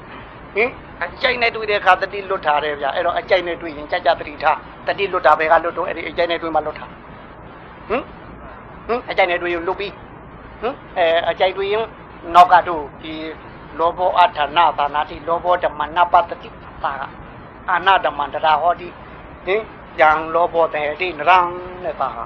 [0.54, 0.70] ဟင်
[1.02, 6.90] အကြိုက်နဲ့တွေ့တဲ့အခါတတိလွတ်ထားတယ်ဗျအဲ့တော့အကြိုက်နဲ့တွေ့ရင်ကြကြတတိထားတတိလွတ်တာပဲကလွတ်တော့အဲ့ဒီအကြိုက်နဲ့တွေ့မှလွတ်ထား
[7.88, 8.02] ဟင်
[8.86, 9.92] ဟင်အကြိုက်နဲ့တွေ့ရင်လွတ်ပြီး
[10.60, 11.86] ဟင်အဲအကြိုက်တွေ့ရင်
[12.34, 13.14] နောက်ကတို့ဒီ
[13.78, 16.48] လောဘောအထာနာသာနာတိလောဘောဓမ္မနာပတတိ
[16.82, 17.02] ပါက
[17.68, 18.88] အာနာဓမ္မန္တရာဟောတိ
[19.46, 19.62] ဟင်
[20.00, 21.38] ယံလောဘောတေတိနရံ
[21.84, 22.18] နဲ့ပါက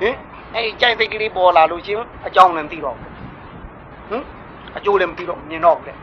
[0.00, 0.16] ဟင်
[0.54, 3.12] အဲ့ကြိုက်စိတ်ကလေးပေါ်လာလို့ချင်းအကြောင်းလည်းသိတော့ဟင်
[4.76, 5.94] အကျိုးလည်းမသိတော့မြင်တော့ဘူးလေ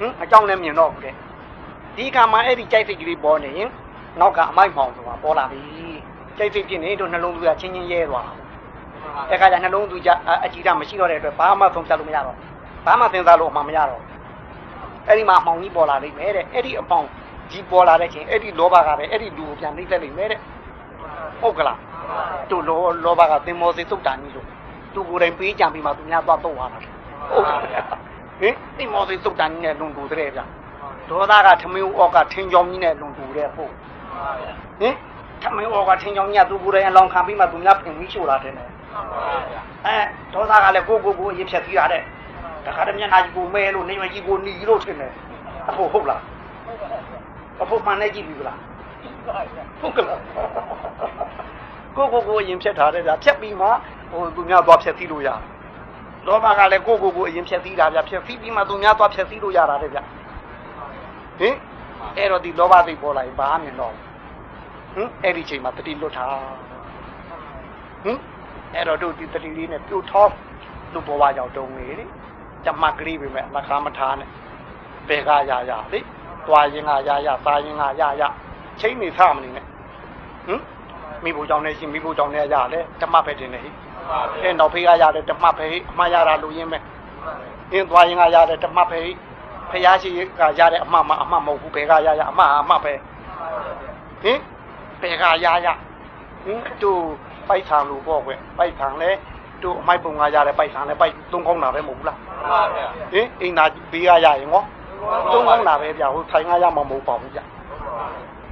[0.00, 1.10] ဟင်အကြောင်းလည်းမြင်တော့ဘူးလေ
[1.96, 3.70] ဒီကံမှာအဲ့ဒီကြိုက်စိတ်ကလေးပေါ်နေရင်
[4.20, 5.60] နောက်ကအမိုက်မှောင်ဆိုတာပေါ်လာပြီ
[6.38, 8.28] ကြိုက်စိတ်ဖြစ်နေတော့နှလုံးသွင်းချင်းချင်းရဲသွား
[9.30, 10.10] တဲ့ခါကျနှလုံးသွင်းကြ
[10.44, 12.36] အကြည့်တာမရှိတော့တဲ့အတွက်ဘာမှဆုံးဖြတ်လို့မရတော့
[12.86, 14.02] ဘာမှစဉ်းစားလို့အမှမရတော့
[15.06, 17.06] အဲ့ဒီမှာအမှောင်ကြီးပေါ်လာလိမ့်မယ်တဲ့အဲ့ဒီအမှောင်
[17.50, 20.40] ကြီးပေါ်လာတဲ့ချိန်အဲ့ဒီလောဘကပဲအဲ့ဒီလူကိုပြန်နှိမ့်သက်လိမ့်မယ်တဲ့
[21.40, 21.78] ဟုတ်ကလား
[22.50, 24.46] တို့လောလောဘကသင်္မောစိတ်သုတ်တန်ကြီးလို့
[24.94, 26.78] သူကိုယ်တိုင်ပေးကြံပြီးမှသူများသွားတော့သွားတာ
[27.30, 28.09] ဟုတ်ကဲ့
[28.40, 30.40] ဟင်သင်္မောစိတ်သုတ်တန်ကြီးနဲ့လွန်တူတဲ့ဗျ
[31.08, 33.72] ဒေါသကထမင်းဩကထင်းကြောင်းကြီးနဲ့လွန်တူတဲ့ဟုတ်
[34.80, 34.94] ဟင်
[35.42, 38.54] ထမင်းဩကထင်းကြောင်းကြီးကသူကိုယ်တိုင်အလောင်းခံပြီးမှသူများပြင်ပြီးရှို့လာတယ်
[39.86, 39.96] အဲ
[40.32, 42.02] ဒေါသကလည်းကိုကိုကိုအရင်ဖြတ်ပြီးရတဲ့
[42.66, 45.12] တခါတည်းမျက်နှာကြီးကိုမဲလို့နေမကြီးကိုနီလို့ထင်တယ်
[45.68, 46.20] အဖို့ဟုတ်လား
[47.62, 48.58] အဖို့မှန်နေကြည့်ပြီလား
[49.80, 50.06] ဟုတ်ကဲ့
[51.96, 53.66] ကိုကိုကိုအရင်ဖြတ်ထားတယ်ဗျဖြတ်ပြီးမှ
[54.10, 55.40] ဟိုသူများသွားဖြတ်ပြီးလို့ရတယ်
[56.26, 59.98] လောဘကလည်းကိုကိုကိုအရင်ဖြတ်ပြီးတာဗျဖြတ်ပြီးပြီးမှသူများသွားဖြတ်ပြီးလို့ရတာတဲ့ဗျ
[61.40, 61.56] ဟင်
[62.16, 63.94] အဲ့တော့ဒီလောဘသိပေါ်လာရင်ဘာမှမတော့
[64.94, 66.36] ဟင်အဲ့ဒီချိန်မှာတတိလွတ်ထား
[68.04, 68.18] ဟင်
[68.74, 70.34] အဲ့တော့တို့ဒီတတိလေးနဲ့ပြုတ်ထောင်း
[70.92, 72.06] လူဘဝကြောင့်တုံနေလေ
[72.64, 74.28] ကြမကလေးပဲမဲ့မခါမထားနဲ့
[75.08, 76.00] ဘယ်ကရရလေ
[76.46, 78.22] တွားရင်ကရရစားရင်ကရရ
[78.80, 79.64] ချိန်နေဆမနေနဲ့
[80.46, 80.60] ဟင်
[81.24, 83.70] မိဖို့ကြောင့်လည်းရှင်မိဖို့ကြောင့်လည်းရတယ်ဓမ္မပဲတင်နေဟိ
[84.42, 86.78] အဲနောက်ဖေးကရတယ်ဓမ္မပဲဟိအမှားရတာလူရင်းပဲ
[87.72, 89.10] အင်းသွားရင်ကရတယ်ဓမ္မပဲဟိ
[89.70, 92.92] ဖះရှိကရတဲ့အမှားမအမှားမဟုတ်ဘူးဘယ်ကရရအမှားအမှားပဲ
[94.22, 94.38] ဟင်
[95.00, 95.68] ဘယ်ကရရ
[96.44, 97.00] ဟင်တို့
[97.48, 99.10] ပိုက်ဆံလို့ပေါ့ကွပိုက်ဆံလဲ
[99.62, 102.18] တို့အမိုက်ပုံကရတဲ့ပိုက်ဆံလဲပိုက်သုံးကောင်းတာပဲမဟုတ်ဘူးလား
[103.12, 104.62] ဟင်အိမ်သာဘေးကရရင်ဟော
[105.32, 107.40] သုံးကောင်းတာပဲဗျဟိုဆိုင်ကရမှာမဟုတ်ပါဘူးဗျ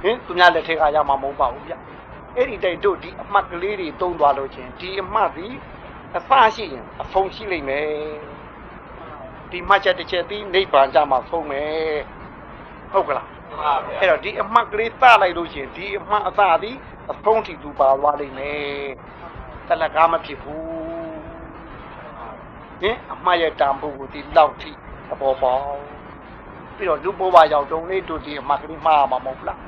[0.01, 1.73] ဟင်သူများလက်ထက်ကရမှာမဟုတ်ပါဘူးဗျ
[2.39, 5.47] အဲ့ဒီတိုက်တို့ဒီအမှတ်ကလေးတွေတုံးသွားလို့ချင်းဒီအမှတ်ဒီ
[6.17, 7.87] အဖရှိရင်အဖုံရှိလိမ့်မယ်
[9.51, 11.99] ဒီမှတ်ချက်တစ်ချက်ဒီနိဗ္ဗာန်ကြမှာဖုံးမယ်
[12.91, 13.27] ဟုတ်ကလား
[13.99, 16.77] အဲ့တော့ဒီအမှတ်ကလေးသလိုက်လို့ချင်းဒီအမှတ်အစသည်
[17.11, 18.87] အဖုံးထိသူပါသွားလိမ့်မယ်
[19.67, 20.69] တလကားမဖြစ်ဘူး
[22.81, 24.71] ဟင်အမှတ်ရဲ့တန်ဖိုးကိုဒီလောက်ထိ
[25.11, 25.63] အပေါ်ပေါင်း
[26.75, 29.59] ပြီးတော့လူဘဝရောက်တုံးလေးတို့ဒီအမှတ်ကလေးမှားမှာမဟုတ်လား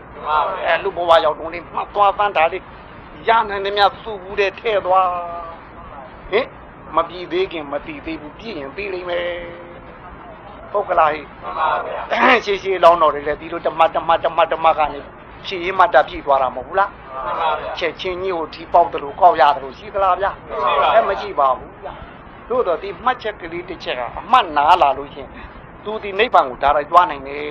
[0.68, 2.64] အဲလူဘဝရောက်တုံးလေးမှတ်သွားသန်းတာလေး
[3.28, 5.08] ရနိုင်တယ်များစုဘူးတဲ့ထဲ့သွား
[6.32, 6.48] ဟင်
[6.96, 9.26] မပြည်သေးခင်မတည်သေးဘူးပြည့်ရင်ပြီးလိမ့်မယ်
[10.72, 11.22] ဟုတ်ကလားဟိ
[12.46, 15.00] ရှေးရှေးလောင်းတော်တွေလည်းဒီလိုတမတ်တမတ်တမတ်တမတ်ကနေ
[15.46, 16.90] ဖြည့်ရမှတ်တာပြည့်သွားတာမဟုတ်ဘူးလား
[17.80, 20.32] ချက်ချင်းကြီးကိုဒီပေါက်တယ်လို့ကောက်ရတယ်လို့ရှိသလားဗျာ
[20.96, 21.94] အဲမရှိပါဘူးဗျာ
[22.50, 25.28] တို့တော့ဒီမှတ်ချက်ကလေးတစ်ချက်ကအမှတ်နာလာလို့ရှင်
[25.84, 27.46] သူဒီနိဗ္ဗာန်ကိုဒါရိုက်သွားနိုင်တယ်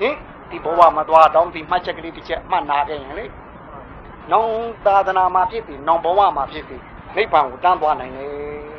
[0.00, 0.14] ဟင်
[0.50, 3.26] ဒီဘဝမှာသွားတော့ဒီမှတ်ချက်ကလေးတစ်ချက်အမှတ်နာခဲ့ရင်လေ
[4.30, 4.50] နောင်
[4.86, 6.76] သာသနာမှာဖြစ်ပြီနောင်ဘဝမှာဖြစ်ပြီ
[7.16, 8.74] နိဗ္ဗာန်ကိုတန်းသွားနိုင်တယ်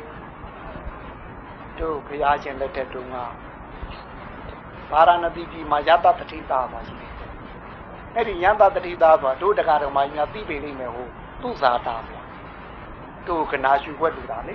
[1.78, 3.16] တို့ဘုရားရှင်လက်ထက်တုန်းက
[4.90, 7.12] ပါရဏသီပြည်မှာယတတတိတာပါရှိတယ်
[8.14, 11.08] အဲ့ဒီယန္တတတိတာဆိုတာတို့တက္ကတော်မှာညာသိပေလိမ့်မယ်ဟို
[11.40, 12.20] သူဇာတာဗျာ
[13.28, 14.54] တို့ကနာရှုွက်လူတာလေ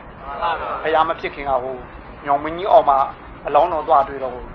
[0.83, 1.77] ဘုရားမဖြစ်ခင်ကဟို
[2.25, 2.97] ညောင်မင်းကြီးအောက်မှာ
[3.45, 4.45] အလောင်းတော်သွားတွေ့တော့ဟို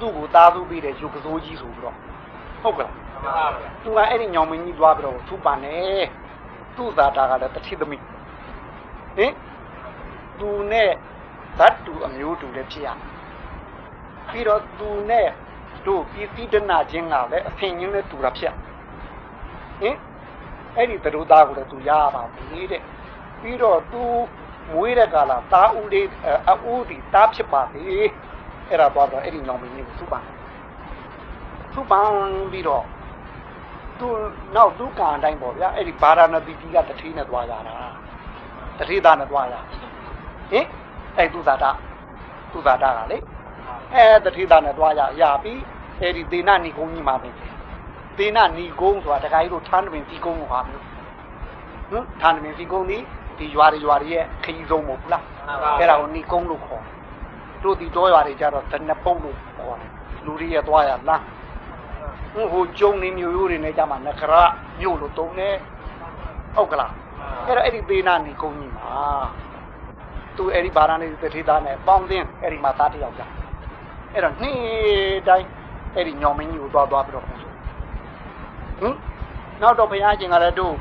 [0.00, 1.96] သူ့ကိုသားသူပြီးတဲ့ယူကစိုးကြီးဆိုပြီးတော့
[2.62, 2.92] ဟုတ်ကလား
[3.84, 5.76] သူကအဲ့ဒီညောင်မင်းကြီးသွားပြီးတော့သူ့ပန်နေ
[6.76, 8.02] သူ့ဇာတာကလည်းတတိသမီး
[9.16, 9.32] ဟင်
[10.38, 10.90] သူနဲ့
[11.58, 12.88] ဇတ်တူအမျိုးတူလည်းဖြစ်ရ
[14.30, 15.28] ပြီးတော့သူနဲ့
[15.86, 18.52] တို့ပြည်စည်းတနာချင်းကလည်းအဖင်ချင်းနဲ့တူတာဖြစ်
[19.80, 19.96] ဟင်
[20.76, 22.82] အဲ့ဒီသတို့သားကိုလည်းသူရပါပြီတဲ့
[23.40, 24.02] ပြီးတော့သူ
[24.72, 26.06] မွေးတဲ့ကာလသားဦးလေး
[26.50, 27.84] အဦးဒီသားဖြစ်ပါစေ
[28.70, 30.24] အဲ့ဒါသွားတော့အဲ့ဒီညောင်မင်းကြီးကိုသူ့ပန်
[31.72, 32.08] သူ့ပန်
[32.52, 32.84] ပြီးတော့
[33.98, 34.06] သူ
[34.56, 37.74] နောက်သူကံအတိုင်းပေါ့ဗျာအဲ့ဒီဘာရာဏသီကြီးကတတိနဲ့သွားကြတာ
[38.78, 39.54] တတိသားနဲ့သွားရ
[40.50, 40.66] ဟင်
[41.16, 41.70] အဲ့သူသာတာ
[42.52, 43.18] သူသာတာကလေ
[43.94, 45.60] အဲတတိသားနဲ့သွားရရပြီး
[46.00, 47.30] အဲ့ဒီသေနဏီကုန်းကြီးမှာပဲ
[48.18, 50.84] သေနဏီကုန်းဆိုတာတခါကြီးတို့ထန်းတပင်စီကုန်းကိုဟာမျိုး
[51.90, 52.98] ဟမ်ထန်းတပင်စီကုန်းဒီ
[53.38, 55.24] ဒီရွာတွေရွာတွေရဲ့ခရီးဆုံးမဟုတ်ဘူးလား
[55.78, 56.82] အဲ့ဒါကိုဏီကုန်းလို့ခေါ်
[57.62, 59.90] တို့ဒီတော့ရွာတွေကြတော့တနပုတ်လို့ခေါ်တယ်
[60.24, 61.22] လူတွေရဲ့သွားရလား
[62.52, 64.32] ဟိုကျုံနေမျိုးရိုးတွေနဲ့ကြမှာနခရ
[64.80, 65.48] မြို့လို့တုံးနေ
[66.56, 66.92] ဟုတ်ကလား
[67.46, 68.88] အဲ့တော့အဲ့ဒီသေနဏီကုန်းကြီးမှာ
[70.36, 73.22] သူအဲ့ဒီဗာရာဏသီတထေသားနဲ့ပေါင်းသင်းအဲ့ဒီမှာသားတယောက်ကြ
[74.12, 74.58] အဲ့တော့နေ့
[75.28, 75.48] တိုင်း
[75.94, 77.38] အဲ့ဒီညောင်မင်းကြီးကိုသွားသွားပြီးတော့ဟင်
[79.62, 80.74] နောက်တော့ဘုရားရှင်ကလည်းတို့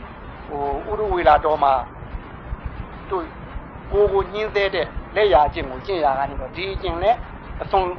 [0.48, 1.74] ဟိုဥရဝေလာတော်မှာ
[3.10, 3.24] တို့
[3.92, 7.12] ကိုကိုညင်းသေးတဲ့ လက်ရာကျင့်ကိုကျင့်ရာကနေတော့ဒီကျင့်လဲ
[7.62, 7.90] အဆုံး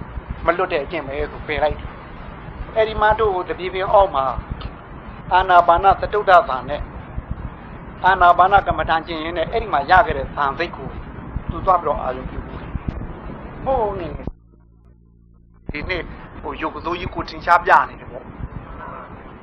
[0.47, 1.89] မလွတ်တဲ့အကျင့်ပဲဆိုပယ်လိုက်တယ်
[2.75, 4.25] အဲ့ဒီမှာတို့တပြေပြေအောက်မှာ
[5.33, 6.83] အာနာပါနသတုဒ္ဒသံနဲ့
[8.05, 10.89] အာနာပါနကမ္မဋ္ဌာန်းကျင့်ရင်းနဲ့အဲ့ဒီမှာရခဲ့တဲ့သံသိတ်ကို
[11.51, 12.61] သူသွားပြီးတော့အာရုံပြုဘူး
[13.65, 14.09] ဟိုနေ
[15.73, 16.03] ဒီနေ့
[16.43, 18.25] ဟိုယုတ်ကစိုးကြီးကိုထင်ရှားပြနေတယ်ပေါ့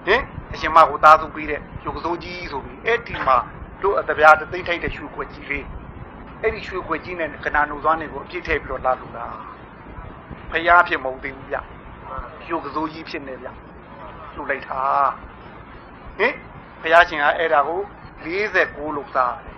[0.05, 0.21] ဟင်
[0.53, 3.37] အရှင်မကိုသားစုပြီးတဲ့ယုတ်ကစိုးကြီးဆိုပြီးအဲ့ဒီမှာ
[3.81, 5.65] တို့အတပြားသိမ့်ထိုက်တဲ့ရှုခွက်ကြီးလေး
[6.45, 9.35] အဲ့ဒီရွှေခွက်ကြီးနဲ့ကနာနုသွားနေကိုအပြည့်ထည့်ပြီးတော့လာလို့လား
[10.51, 11.57] ဖျားဖြစ်မဟုတ်သေးဘူးဗျ
[12.49, 13.47] ရုပ်ကစိုးကြီးဖြစ်နေဗျ
[14.33, 14.81] လှူလိုက်တာ
[16.19, 16.33] ဟင်
[16.81, 17.81] ဘုရားရှင်ကအဲ့ဒါကို
[18.25, 19.57] 46လုတ်သားတယ်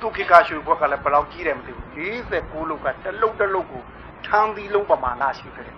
[0.00, 3.82] သူခိကရွှေခွက်ကလည်းဘယ်လောက်ကြီးတယ်မသိဘူး46လုတ်ကတစ်လုတ်တစ်လုတ်ကို
[4.26, 5.76] ထမ်းသီးလုံးပမာဏရှိခဲ့တယ်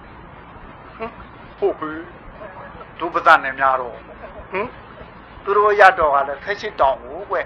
[0.97, 1.11] ဟင်
[1.59, 1.93] ဟုတ်ပြီ
[3.01, 3.97] ဒုပဒနဲ့များတော့
[4.51, 4.67] ဟင်
[5.45, 7.37] သူတို့ရတော့ကလည်းဆက်ရှိတောင်ကိုကွ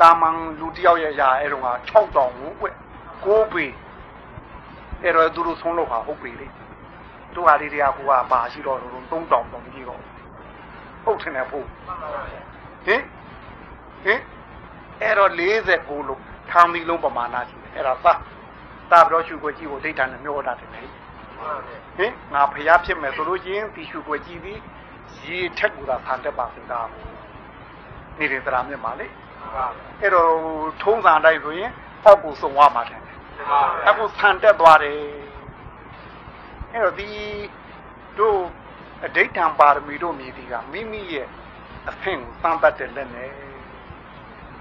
[0.00, 2.66] တာမန်လူတယောက်ရဲ့ရာအဲ့တော့က6တောင်ကိုကွ
[3.24, 3.66] 6ပေ
[5.02, 6.46] အဲ့တော့သူတို့ဆုံးလို့ဟာဟုတ်ပြီလေ
[7.34, 10.00] သူဟာလေးတွေကကိုကပါရှိတော့တော့3တောင်တောင်ကြီးတော့
[11.04, 11.64] ဟုတ်တယ်ဖို့
[12.86, 13.02] ဟင်
[14.04, 14.20] ဟင်
[15.02, 18.06] အဲ့တော့49လို့ထောင်ဒီလုံးပမာဏရှိတယ်အဲ့ဒါသ
[18.90, 20.82] သာပြီးတော့ရှုခွေကြီးကိုဒိဋ္ဌာနဲ့မျောတာတယ်လေ
[21.98, 24.60] ဟင်ငါဖျားဖြစ်မယ်ဆိုလို့ချင်းဒီရှုခွေကြီးပြီး
[25.24, 26.80] ရေထက်ကူတာဖန်တက်ပါစေတာ
[28.18, 29.06] နေတဲ့တရားမြတ်ပါလေ
[30.00, 30.30] အဲ့တော့
[30.82, 31.70] ထုံးစံတိုင်းဆိုရင်
[32.04, 33.00] အောက်ကိုစုံသွားမှာတယ်
[33.88, 34.98] အခုဆန်တက်သွားတယ်
[36.72, 37.10] အဲ့တော့ဒီ
[38.18, 38.38] တို့
[39.04, 41.26] အဋိဋ္ဌံပါရမီတို့မြည်ဒီကမိမိရဲ့
[41.90, 43.30] အဖင့်ကိုသံပတ်တဲ့လက်နဲ့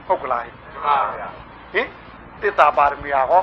[0.08, 1.30] ဟုတ်ကလားမှန်ပါဗျာ
[1.74, 1.88] ဟင်
[2.42, 3.42] တစ္ဆာပါရမီဟော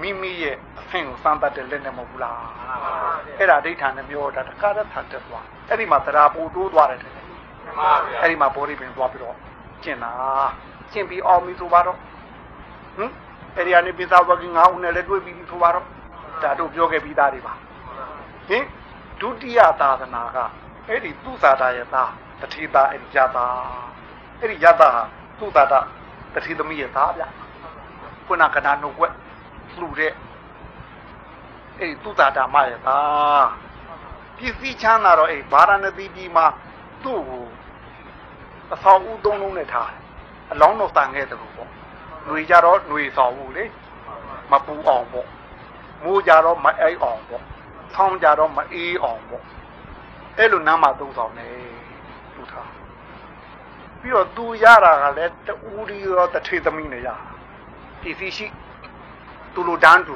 [0.00, 2.92] မိမိရဲ့အဖင့်ကိုသံပတ်တဲ့လက်နဲ့မဟုတ်ဘူးလားမှန်ပါ
[3.26, 7.14] ဗျာအဲ့ဒါအဋိဋ္ဌံနဲ့ပြောတာတခါတည်းဆန်တက်သွားအဲ့ဒီမှာသရာပူတိုးသွားတယ်မှန်
[7.78, 9.36] ပါဗျာအဲ့ဒီမှာဘောဓိပင်သွားပြီးတော့
[9.84, 10.12] ကျင်တာ
[10.92, 11.98] ကျင်ပြီးအောင်ပြီဆိုပါတော့
[12.96, 13.10] ဟင်
[13.56, 15.86] အဲ့ဒီကနေပိဿဝဂီငါးဦးနဲ့လည်းတွေ့ပြီးဆိုပါတော့
[16.42, 17.54] ဒါတို့ပြောခဲ့ပြီးသားတွေပါ
[18.48, 18.64] ဟင်
[19.20, 20.38] ဒုတိယသာသနာက
[20.88, 23.44] အဲ့ဒီသူသာတာရဲ့သားတတိတာအဲ့ဒီယတာ
[24.40, 25.02] အဲ့ဒီယတာဟာ
[25.38, 25.80] သူသာတာ
[26.34, 27.22] တတိသမီးရဲ့သားဗျ
[28.26, 29.12] ခုနကနာနှုတ်ွက်
[29.78, 30.12] လှူတဲ့
[31.78, 33.48] အဲ့ဒီသူသာတာမရဲ့သား
[34.36, 36.46] ပစ္စည်းချမ်းသာတော့အဲ့ဗာရဏသီပြည်မှာ
[37.04, 37.44] သူ့ကို
[38.72, 39.99] အဆောင်ဦးသုံးလုံးနဲ့ထားတယ်
[40.51, 41.69] အလောင်းတော်တန်ခဲ့တယ်လို့ပေါ့
[42.25, 43.65] ຫນွေကြတော့ຫນွေဆောင်ဦးလေ
[44.51, 45.27] မပူအောင်ပေါ့
[46.03, 47.43] မိုးကြတော့မအိုက်အောင်ပေါ့
[47.93, 49.43] ဆောင်းကြတော့မအေးအောင်ပေါ့
[50.37, 51.47] အဲ့လိုနားမှာသုံးဆောင်နေ
[52.35, 52.69] လူထား
[53.99, 55.55] ပြီးတော့သူရတာကလည်းတူ
[55.89, 57.09] ရီရောတထေသမီးနဲ့ရ
[58.01, 58.47] ပစ္စည်းရှိ
[59.53, 60.15] သူလိုတန်းတူ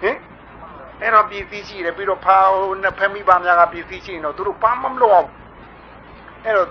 [0.00, 0.16] ဟင်
[1.00, 2.36] အဲ့တော့ပစ္စည်းရှိတယ်ပြီးတော့ဖာ
[2.82, 5.30] နဲ့ဖမိပါများကပစ္စည်းရှိရင်တော့သူတို့ဘာမှမလုပ်အောင်
[6.44, 6.68] အဲ့တော့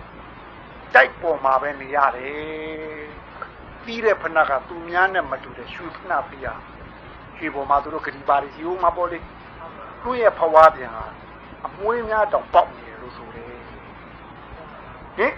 [0.95, 3.07] တိုက်ပေါ်မှာပဲနေရတယ်
[3.85, 6.47] ပြီးတဲ့ဖဏကသူများနဲ့မတူတဲ့ရှုဖဏပြရ
[7.37, 9.19] ရွှေပေါ်မှာသူတို့ဂတိပါရီစီဦးမှာပေါ်လေ
[10.03, 11.07] သူ့ရဲ့ဖဝါပြန်ဟာ
[11.67, 13.47] အမွှေးများတောင်ပေါက်နေတယ်လို့ဆိုတယ်
[15.17, 15.33] ဟင်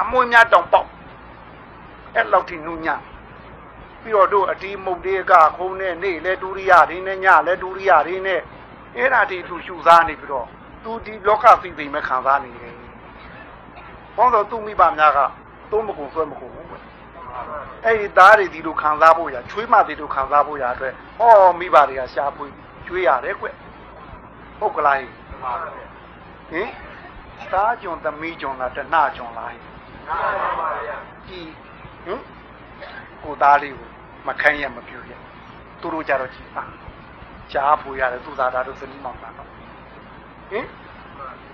[0.00, 0.88] အမွှေးများတောင်ပေါက်
[2.14, 3.00] အဲ့လောက်ထိနူးညံ့
[4.02, 8.40] ပြီးတော့တို့အတီးမုတ်တွေကခုံးနဲ့နေလဲဒူရိယတွေနဲ့ညလဲဒူရိယတွေနဲ့
[8.96, 10.46] အဲ့ဒါဒီသူရှုစားနေပြီးတော့
[10.82, 12.77] သူဒီလောကသိသိမဲ့ခံစားနေတယ်
[14.18, 15.18] ဘောင်းတော့သူ့မိဘများက
[15.70, 16.66] သုံးမကုန်ဆွဲမကုန်ဘူး
[17.84, 22.52] အဲ့ဒီသားတွေဒီလိုခံစားဖို့ရချွေးမတွေလိုခံစားဖို့ရအတွက်ဟောမိဘတွေကရှားပွေး
[22.86, 23.46] ကျွေးရတယ်ကွ
[24.58, 24.98] ဟုတ်ကလား
[26.50, 26.68] ဟင်
[27.52, 29.52] သားကြုံသမီးကြုံတာတဏှကြုံလား
[31.28, 31.48] ကြည်
[32.04, 32.20] ဟင်
[33.24, 33.88] ကိုသားလေးကို
[34.26, 35.12] မခိုင်းရမပြူရ
[35.80, 36.70] သူတို့ကြတော့ကြည်သား
[37.52, 39.52] ရှားဖို့ရတယ်သူသားသားတို့စနီးမောင်တာတော့ဟ
[40.58, 40.66] င်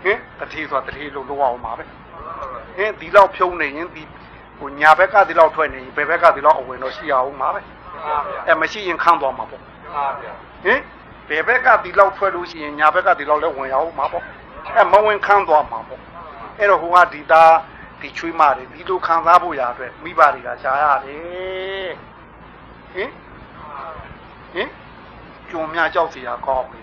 [0.03, 1.85] ဟင်တတိဆိုတတိလို့လောအောင်ပါပဲ
[2.77, 4.03] ဟင်ဒီလောက်ဖြုံးနေရင်ဒီ
[4.59, 7.61] ဟိုညာဘက်ကဒီလောက်ထွက်နေရင်ဘယ်ဘက်ကဒီလောက်အဝင်တော့ရှိအောင်ပါပဲ
[8.49, 9.65] အဲမရှိရင်ခန့်သွားမှာပေါ့ဟ
[10.73, 10.81] င်
[11.29, 14.25] ဘယ်ဘက်ကဒီလောက်ထွက်လို့ရှိရင်ညာဘက်ကဒီလောက်လည်းဝင်ရအောင်မှာပေါ့
[14.77, 16.01] အဲမဝင်ခန့်သွားမှာပေါ့
[16.59, 17.53] အဲ့တော့ဟိုကဒီသား
[18.01, 21.93] ဒီချွေးမတွေဒီလိုခံစားဖို့ရအတွက်မိဘတွေကရှားရတယ်
[22.95, 23.11] ဟင်
[24.55, 24.69] ဟင်
[25.51, 26.83] ကြုံများကြောက်စီရကောင်းပြီ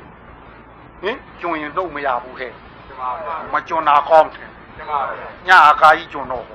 [1.02, 2.54] ဟင်ကြုံရင်တော့မရဘူးဟဲ့
[3.54, 4.51] မကြုံတာကောင်းတယ်
[5.48, 6.46] ညအကာကြီးကြုံတော့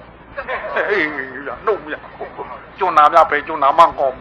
[0.91, 1.07] အေး
[1.47, 1.95] ရနှုတ်မရ
[2.79, 4.19] ကြုံနာပြပဲကြုံနာမကောင်း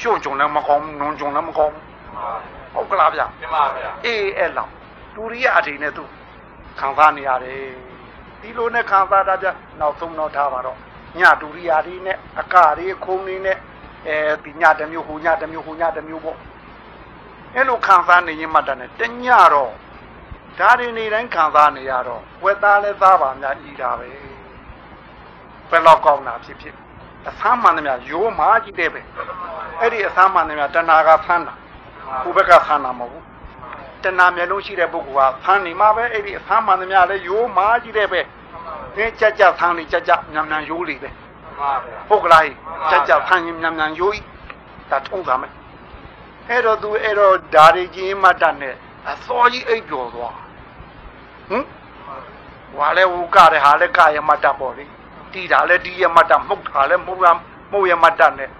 [0.00, 1.74] ရှုံကြုံလည်းမကောင်းနုံကြုံလည်းမကောင်း
[2.74, 4.70] ဟုတ်ကလားဗျမှန်ပါဗျအေးအဲ့လောက်
[5.14, 6.04] ဒူရိယအထိနဲ့သူ
[6.78, 7.60] ခံစားနေရတယ်
[8.40, 9.46] ဒီလိုနဲ့ခံစားတာကြ
[9.80, 10.78] နောက်ဆုံးတော့ထားပါတော့
[11.18, 13.58] ညဒူရိယာတွေနဲ့အကတွေခုံတွေနဲ့
[14.06, 16.38] အဲဒီညတစ်မျိုးဟိုညတစ်မျိုးဟိုညတစ်မျိုးပေါ့ဟ
[17.54, 19.72] အဲ့လိုခံစားနေရင်မှတည်းတညတော့
[20.58, 24.08] ဒါတွေနေတိုင်းခံစားနေရတော့ဝက်သားလဲသားပါများဤတာပဲ
[25.70, 26.74] ဘယ်တော့ကောင်းတာဖြစ်ဖြစ်
[27.28, 29.00] အဆမ်းမှန်တယ်များရိုးမားကြည့်တယ်ပဲ
[29.80, 31.54] အဲ့ဒီအဆမ်းမှန်တယ်များတဏှာကဆန်းတာ
[32.22, 33.24] ဘုဘက်ကဆန်းတာမဟုတ်ဘူး
[34.04, 38.20] တဏှာမျက်လုံးရှိတဲ့ပုဂ္ဂိုလ်ကဆန်းနေမှာပဲအဲ့ဒီအဆမ်းမှန်တယ်များလဲရိုးမားကြည့်တယ်ပဲ
[38.96, 41.10] သင်ကြကြဆန်းနေကြကြညံညံရိုးလေပဲ
[42.08, 42.56] ပုဂ္ဂလာကြီး
[42.90, 44.20] ကြကြဆန်းရင်ညံညံရိုးဤ
[44.90, 45.52] ဒါထုံးတာမယ်
[46.48, 48.74] အဲ့တော့သူအဲ့တော့ဓာရီကြီးမတ်တနဲ့
[49.10, 50.34] အစောကြီးအိပ်ပျော်သွား
[51.52, 51.64] ဟင်
[52.78, 54.84] ဝါလဲဝူကတဲ့ဟာလဲကာယမတ်တပေါ့လေ
[55.32, 57.26] တီးတာလဲတီးရမတ်တမှုတ်တာလဲမှုတ်ရ
[57.70, 58.50] မှုတ်ရမတ်တနဲ့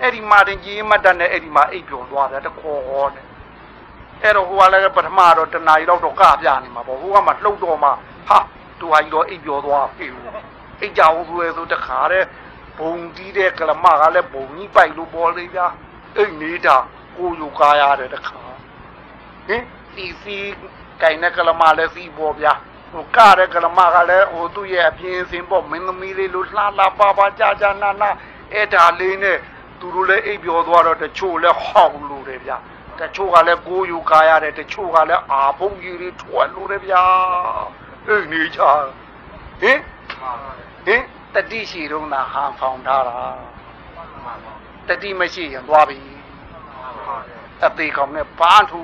[0.00, 3.26] အဲ့ဒီမာတင်ကြီးမတ်တနဲ့အဲ့ဒီမှာအိပ်ပျော်သွားတယ်တခေါ်ဟောနဲ့
[4.22, 7.90] အဲ့တော့ဟိုကလည်းပထမတော့တနာရီတော့တော့ကပြနေမှာပေါ့ဟိုကမှလှုပ်တော့မှ
[8.28, 8.38] ဟာ
[8.78, 10.06] သူဟာကြီးတော့အိပ်ပျော်သွားပြီ
[10.80, 12.24] အိပ်ကြအောင်ဆိုရဲဆိုတခါတဲ့
[12.78, 15.66] ဘုံကြီးတဲ့ကလမကလည်းဘုံကြီးပိုက်လို့ပေါ်လေဗျာ
[16.16, 16.76] အိတ်နေတာ
[17.16, 18.40] ကိုယူကားရတယ်တခါ
[19.48, 20.36] ဟင်စီစီ
[21.00, 22.52] ကင်တဲ့ကလမလည်းစီပေါ်ဗျာ
[22.92, 28.10] ဟိုကတဲ့ကလမကလည်းဟိုသူ့ရဲ့အပြင်းစင်ပေါ့မင်းသမီးလေးလို့လှလှပါပါကြာကြာနာနာ
[28.52, 29.38] အဲ့ဒါလေးနဲ့
[29.80, 32.56] သူတို့လည်းအိပ်ပျော်သွားတော့တချို့လည်းဟောင်းလို့တယ်ဗျာ
[33.00, 37.02] တချို့ကလည်းကိုယူကားရတယ်တချို့ကလည်းအာဖုံကြီးတွေထွက်လို့တယ်ဗျာ
[38.06, 38.68] အိတ်နေချာ
[39.60, 39.78] ဟင်
[40.86, 41.02] ဟင်
[41.34, 43.18] တတိရှိတော့နာဟန်ဖောင်ထားတာ
[44.88, 45.98] တတိမရှိရင်သွားပြီ
[47.64, 48.80] အသေးကောင်နဲ့ဘာထူ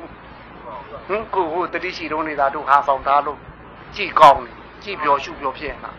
[1.09, 3.39] ဟင်ကိုဟိုတတိရှိတော့နေတာတို့ဟန်ဖောင်ထားလို့
[3.97, 4.53] ကြည်ကောင်းနေ
[4.83, 5.91] ကြည်ပြောရှုပြောဖြစ်နေတာ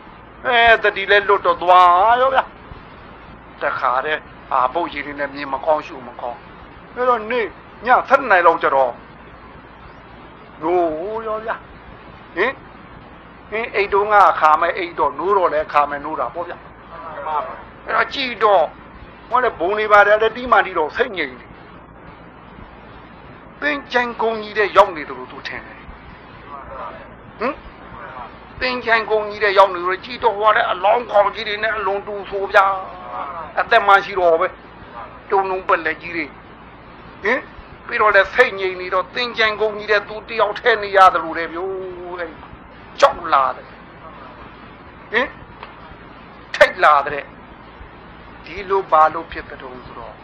[0.46, 2.44] အဲတတိလဲလွတ်တော့သွားရောဗျာ
[3.62, 4.18] တခါတဲ့
[4.52, 6.40] အာပုတ်ကြီးတွေနဲ့မြင်မကောင်းရှုမကောင်း
[6.96, 7.46] အဲ့တော့နေည
[8.10, 8.92] 7နိုင်လောက်ကြတော့
[10.62, 11.56] နိုးရောဗျာ
[12.36, 12.54] ဟင်
[13.50, 16.58] ဟင်းအိတ်တုံးကခါမဲ့အိတ်တော့နိုးတော့လဲခါမဲ့နိုးတာပေါ့ဗျာ
[17.86, 18.64] အဲ့တော့ကြည်တော့
[19.30, 21.46] ဟောလေဘုံနေပါတယ်လေတီးမှန်တီးတော့စိတ်ငြိမ်နေ
[23.62, 25.80] ပင်ချန်ကုန်းကြီးတဲ့ရောက်နေတယ်လို့သူထင်တယ်
[27.40, 27.56] ဟင်
[28.60, 32.66] ပင်ချန်ကုန်းကြီးတဲ့ရောက်နေလို့ကြည်တော့ဟောလေအလောင်းခေါင်ကြီးတွေနဲ့အလုံးတူဆိုဗျာ
[33.60, 34.48] အသက်မှရှိတော့ပဲ
[35.32, 36.26] တုံလုံးပက်လက်ကြီးတွေ
[37.24, 37.40] ဟင်
[37.88, 41.74] ပြီးတော့လေစိတ်ငြိမ်နေတော့သင်ချန်ကုန်းကြီးတဲ့သူတယောက်ထဲနေရတယ်လို့လေဗျိုး
[42.20, 42.32] အဲ့
[43.00, 43.68] ကြောက်လာတယ်
[45.14, 45.28] ဟင်
[46.56, 47.24] ထိတ်လာတဲ့
[48.46, 50.16] ဒီလိုပါလို့ဖြစ်တဲ့တုံးဆိုတော့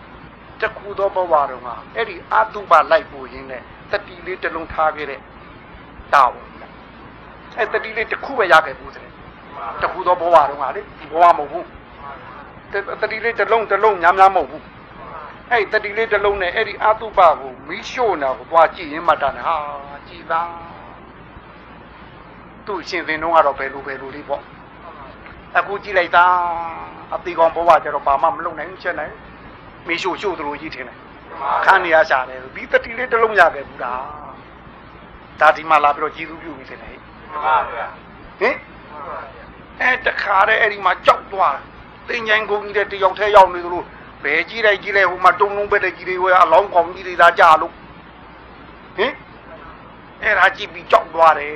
[0.61, 5.19] တခုသောဘဝတော်မှာအဲ့ဒီအတုပလိုက်ပူရင်းနဲ့တတိလေးတစ်လုံးထားခဲ့တဲ့
[6.13, 6.47] တာဝန်
[7.57, 9.07] အဲ့တတိလေးတစ်ခုပဲရခဲ့ဘူးတဲ့
[9.81, 11.65] တခုသောဘဝတော်မှာလေဒီဘဝမဟုတ်ဘူး
[13.01, 14.63] တတိလေးတစ်လုံးတစ်လုံးများများမဟုတ်ဘူး
[15.51, 19.55] အဲ့တတိလေးတစ်လုံးနဲ့အဲ့ဒီအတုပကိုမီးရှို့နာကိုသွားကြည့်ရင်မှတ်တာနဲ့ဟာ
[20.07, 20.49] ကြည်သား
[22.65, 24.43] သူ့ရှင်သင်တော့ကတော့ဘယ်လိုဘယ်လိုလေးပေါ့
[25.57, 26.25] အခုကြည့်လိုက်တာ
[27.13, 29.13] အသေးကောင်ဘဝကျတော့ဘာမှမလုပ်နိုင်ဘူးချက်နိုင်
[29.87, 30.97] မီးရှို့ရှို့သလိုကြီးထင်တယ်
[31.65, 34.01] ခန်းနေရရှာတယ်ဒီတတိလေးတစ်လုံးရခဲ့ဘူးလား
[35.39, 36.97] ဒါဒီမှာလာပြီးတော့ကြည်သူပြုပြီးထင်တယ်
[38.39, 38.55] ဟင်
[39.81, 41.57] အဲတခါတည်းအဲ့ဒီမှာကြောက်သွား
[42.09, 43.83] တင်ញိုင်ကုန်ကြီးတဲ့တယောက်ထဲရောက်နေသလို
[44.23, 47.73] ဘယ်ကြီးလိုက်ကြီးလဲဟိုမှာတုံလုံးပဲတဲ့ကြီးတွေကအလောင်းကောင်ကြီးတွေလာကြလို့
[48.97, 49.13] ဟင်
[50.23, 51.55] အဲ့ဒါကြည့်ပြီးကြောက်သွားတယ်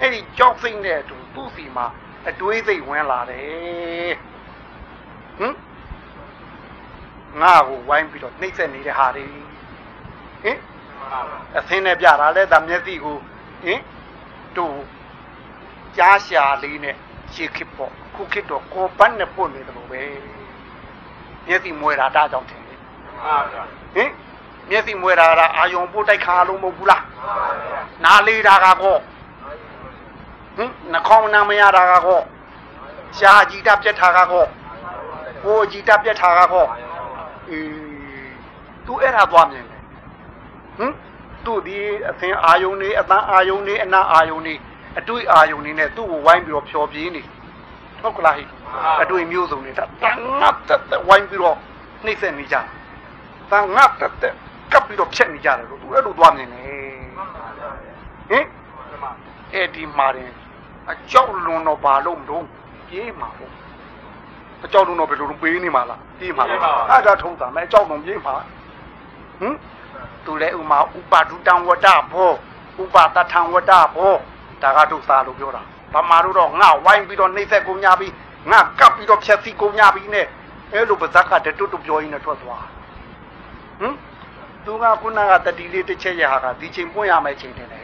[0.00, 1.86] အဲ့ဒီကြောက်စိတ်နဲ့အတူသူ့စီမှာ
[2.28, 4.12] အတွေးစိတ်ဝင်လာတယ်
[5.38, 5.54] ဟင်
[7.40, 9.24] ငါ့ကိုဝိုင်းပြီးတော့နှိမ့်ဆက်နေတဲ့ဟာတွေ
[10.42, 10.58] ဟင်
[11.56, 13.16] အသင်းနဲ့ပြတာလဲဒါမျက်စိကို
[13.64, 13.80] ဟင်
[14.56, 14.76] တို့
[15.96, 16.96] ကြားရှာလေးနဲ့
[17.32, 20.02] ရှေခစ်ပေါ့ခုခစ်တော့ကိုပတ်နဲ့ပို့နေတယ်လို့ပဲ
[21.46, 22.78] မျက်စိမွဲတာဒါကြောင့်ထင်တယ်
[23.94, 24.10] ဟင်
[24.70, 27.04] မျက်စိမွဲတာကအာယုံပို့တိုက်ခါလုံးမဟုတ်ဘူးလား
[28.04, 28.96] နားလေးတာကကော
[30.56, 32.20] ဟင်နှခေါင်းနာမရတာကကော
[33.18, 34.44] ရှားကြည်တပြက်ထားကကော
[35.44, 36.66] ကိုကြည်တပြက်ထားကကော
[37.50, 37.70] အေး
[38.86, 39.80] သူအဲ့ဒါသွားမြင်တယ်
[40.78, 40.92] ဟင်
[41.44, 41.78] သူ့ဒီ
[42.08, 44.54] အသင်အာယုန်နေအတန်းအာယုန်နေအနာအာယုန်နေ
[44.98, 47.22] အတွေ့အာယုန်နေနဲ့သူ့ကိုဝိုင်းပြီးတော့ဖျော်ပြင်းနေ
[48.02, 48.44] ဟုတ်ကလားဟိ
[49.02, 51.56] အတွေ့မျိုးစုံနေတာတန်ငတ်တဲ့ဝိုင်းပြီးတော့
[52.04, 52.56] နှိမ့်ဆက်နေကြ
[53.50, 54.32] တန်ငတ်တဲ့
[54.72, 56.62] ကပ်ပြီးတော့ဖြက်နေကြတယ်လို့သူအဲ့လိုသွားမြင်နေ
[58.30, 58.46] ဟင်
[59.54, 60.32] အဲ့ဒီမှာရင်
[60.90, 62.44] အကြောက်လွန်တော့ဘာလို့မလို့
[62.88, 63.52] ပြေးမှာပေါ့
[64.64, 66.58] အကြောက်လွန်တော့ဘယ်လိုလုပ်ပေးနေမှာလားပြေးမှာလား
[66.90, 68.34] အဲ့ဒါထုံးတာမဲ့အကြောက်လွန်ပြေးမှာ
[69.40, 69.54] ဟင်
[70.24, 72.30] သူလည်းဥမာဥပါဒုတံဝတ္တဘော
[72.82, 74.14] ဥပါတထံဝတ္တဘော
[74.62, 75.62] ဒါကဒုစာလို့ပြောတာ
[75.94, 78.12] ဗမာတို့တော့ငါဝိုင်းပြီးတော့နှိမ့်ဆက်ကုန်ညာပြီး
[78.50, 80.26] ငါကပ်ပြီးတော့ဖြက်စီကုန်ညာပြီးနဲ့
[80.72, 82.64] အဲ့လိုပါဇက်ကတတွတ်တွပြောရင်းနဲ့ထွက်သွား
[83.80, 83.94] ဟင်
[84.64, 87.80] သူကခုနကတတိလေးတစ်ချက်ရဟာကဒီချိန်ပွင့်ရမယ်ချိန်တယ်လေ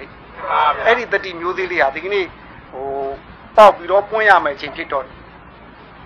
[0.87, 2.25] အဲ့ဒီတတိမျိုးသေးလေးဟာဒီကနေ့
[2.73, 2.89] ဟို
[3.57, 5.05] ပေါက်ပြီးတော့ပွင့်ရမယ်ချိန်ဖြစ်တော့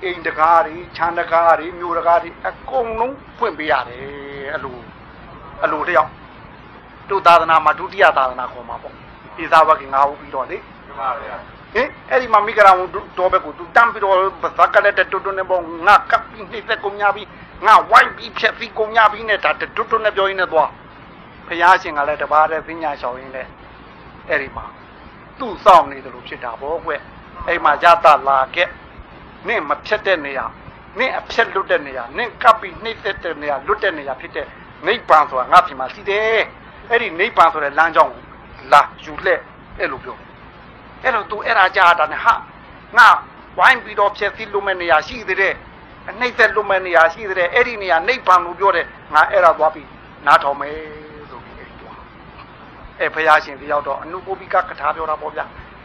[0.05, 4.03] အိမ်တကားတွေခြံတကားတွေမြို့တကားတွေအကုန်လုံးပွင့်ပေးရတယ်
[4.53, 4.76] အဲ့လို
[5.64, 6.12] အလိုတယောက်ဟ
[7.11, 8.94] တို့သာသနာမှာဒုတိယသာသနာခေါ်မှာပေါ့
[9.36, 11.36] ဒီသာဝကငါဟုတ်ပြီးတော့လေမှန်ပါဗျာ
[11.74, 12.88] ဟင်အဲ့ဒီမှာမိဂရာဝန်
[13.18, 14.16] တော့ဘက်ကိုသူတမ်းပြီးတော့
[14.59, 17.28] ဇက်ကလက်တွတ်တွတ်နဲ့ပေါ့ငါကပ်ပြီးနှိမ့်သက်ကုန်ညာပြီး
[17.66, 20.70] ငါဝိုင်းပြီးဖြက်ပြီးကုန်ညာပြီးနဲ့ဒါတွတ်တွတ်နဲ့ပြောရင်းနဲ့သွား
[21.46, 23.46] ဖယားရှင်ကလည်းတပါးတဲ့ပညာရှောင်ရင်းနဲ့
[24.28, 24.64] အဲ့ဒီမှာ
[25.38, 26.90] သူ့စောင့်နေတယ်လို့ဖြစ်တာပေါ့ကွ
[27.48, 28.68] အဲ့မှာရတလာခဲ့
[29.49, 30.45] နင့်မဖြတ်တဲ့နေရာ
[30.99, 34.47] နင့်အဖြတ်လွတ်တဲ့နေရာနင့်ကပ်ပြီးနှိမ့်သက်တဲ့နေရာလွတ်တဲ့နေရာဖြစ်တဲ့
[34.86, 36.41] နိဗ္ဗာန်ဆိုတာငါ့ပြင်မှာရှိတယ်
[36.91, 38.22] အဲ့ဒီနိဗ္ဗာန်ဆိုတဲ့လမ်းကြောင်းကို
[38.72, 39.38] လာယူလှဲ့
[39.78, 40.16] အဲ့လိုပြော
[41.03, 42.34] အဲ့တော့ तू အဲ့ဒါကြားတာနဲ့ဟာ
[42.99, 43.09] ငါ
[43.59, 45.55] ဝိုင်းပြီးတော့ဖြည့်စည်းလို့မဲ့နေရာရှိသေးတယ်
[46.09, 49.88] အနှိမ့်သက်လို့မဲ့နေရာရှိသေးတယ်အဲ့ဒီနေရာနိဗ္ဗာန်လို့ပြောတယ်ငါအဲ့ဒါသွားပြီး
[50.26, 50.76] နားထောင်မယ်
[51.30, 51.99] ဆိုပြီးအဲ့ဒီသွား
[52.99, 55.41] အဲ့ဘုရားရှင်တယောက်တော့အနုပုပိကကထာပြောတာပေါ့ဗျ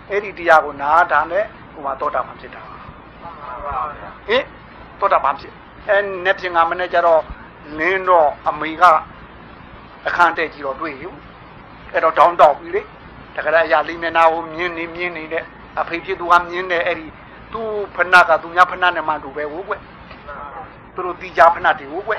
[0.09, 2.74] အဲ့ဒီတရားကိုနားတာနဲ့ဟိုမှာတောတာမှဖြစ်တာ
[4.27, 4.43] ဟင်
[4.99, 5.53] တောတာမှဖြစ်
[5.87, 7.21] အဲ့နဲ့ပြင်ငါမနဲ့ကြတော့
[7.79, 8.83] လင်းတော့အမေက
[10.07, 11.09] အခန်းတက်ကြီးတော့တွေ့ယူ
[11.93, 12.81] အဲ့တော့တောင်းတောက်ပြီလေ
[13.35, 15.43] တကယ်အရာလေးမျက်နှာကိုမြင်းနေမြင်းနေတဲ့
[15.79, 17.07] အဖေဖြစ်သူကမြင်းနေအဲ့ဒီ
[17.53, 19.73] သူ့ဖဏကသူများဖဏနဲ့မှတူပဲဟုတ်ကွ
[20.93, 22.13] သူတို့တီချာဖဏတွေဟုတ်ကွ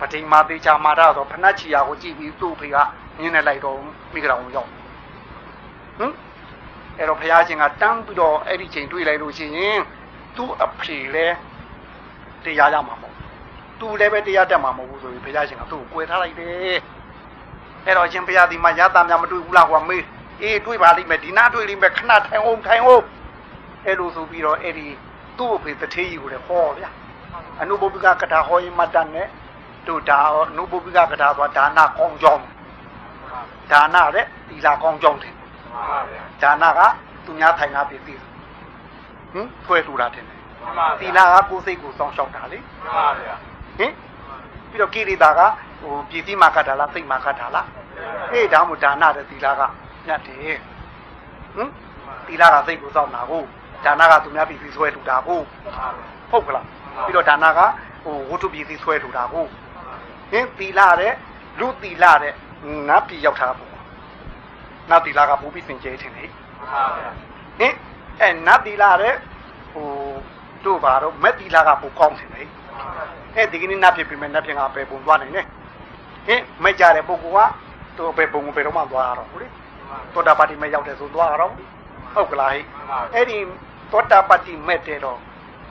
[0.00, 2.76] ပတိမာတေချာမာရဆိုဖဏချီယာကိုကြည့်ပြီးသူ့ဖေက
[3.18, 3.78] မြင်းနေလိုက်တော့
[4.12, 4.68] မိကြတော်ရောက်
[5.98, 6.12] ဟမ်
[6.98, 9.80] အဲ့တော့ဘုရားရှင်ကတန်းပြီးတော့အဲ့ဒီချိန်တွေ့လိုက်လို့ရှိရင်
[10.36, 11.26] သူ့အဖေလဲ
[12.44, 13.14] တရားရမှာမဟုတ်
[13.80, 16.78] သူလည်းပဲတရားတက်မှာမဟုတ်ဘူးဆိုပြီးဘုရားရှင်ကသူ့ကိုကြွယ်ထားလိုက်တယ်
[17.84, 20.04] အဲ့တော့ရှင်ဘုရားဒီမှာရတာများမတွေ့ဘူးလားကွာမေး
[20.42, 23.04] အေးတွေးပါလိမ့်မယ်ဒီနာတွေးလိမ့်မယ်ခဏထိုင်အောင်ထိုင်အောင်
[23.86, 24.86] အဲ့လိုဆိုပြီးတော့အဲ့ဒီ
[25.38, 26.90] သူ့အဖေတထေးကြီးကိုလည်းဟောဗျာ
[27.60, 29.28] အနုဘုပ္ပကကထာဟောရင်မတတ်နဲ့
[29.86, 30.18] တို့ဒါ
[30.50, 32.44] အနုဘုပ္ပကကထာဆိုတာဒါနကောင်းကြောင်း
[33.72, 35.34] ဒါနတဲ့သီလကောင်းကြောင်းတယ်
[36.42, 36.80] ဒါနက
[37.24, 38.14] သူများထိုင်တာပြည့်ပြီ
[39.34, 40.24] ဟင်ဖွဲထူတာတယ်
[41.00, 42.58] သီလကကိုယ်စိတ်ကိုစောင့်ရှောက်တာလေ
[43.78, 43.92] ဟင်
[44.70, 45.40] ပြီးတော့ကိရိတာက
[45.80, 47.68] ဟိုပြည်စည်းမှာကတ်တာလားစိတ်မှာကတ်တာလား
[48.32, 49.62] အေးဒါမှမဒါနတဲ့သီလက
[50.06, 50.56] ညတ်တယ်
[51.54, 51.70] ဟမ်
[52.26, 53.42] သီလကစိတ်ကိုစောင့်တာကို
[53.84, 55.40] ဒါနကသူများပြည်စည်းဆွဲထူတာကို
[56.30, 56.66] ဟုတ်ကလား
[57.06, 57.60] ပြီးတော့ဒါနက
[58.04, 59.44] ဟိုဝတ္ထုပြည်စည်းဆွဲထူတာကို
[60.32, 61.14] ဟင်သီလတဲ့
[61.60, 62.34] လူသီလတဲ့
[62.88, 63.70] နတ်ပြည်ရောက်တာပေါ့
[64.90, 66.24] နတ်သီလကပူပြီးစင်ကြဲထင်လေ
[67.58, 67.74] ဟင်
[68.20, 69.14] အဲနတ်သီလတဲ့
[69.72, 69.88] ဟို
[70.64, 72.42] တို့ဘာတော့မက်သီလကပူကောင်းတယ်လေ
[73.36, 75.42] အဲဒီကနေ့နတ်ဖြစ်ပြီမဲ့နတ်ဖြစ်ကပဲပုံသွားနိုင်နေ
[76.26, 77.50] ဟင်မကြတဲ့ပုဂ္ဂိုလ်က
[77.96, 79.48] သူပဲပုံပဲတော့မှသွားရတော့ဟုတ်လေ
[80.12, 81.52] သောတာပတိမဲ့ရောက်တယ်ဆိုသွားရတော့
[82.14, 82.60] ဟုတ်ကလားဟိ
[83.14, 83.38] အဲ့ဒီ
[83.92, 85.18] သောတာပတိမဲ့တဲ့တော့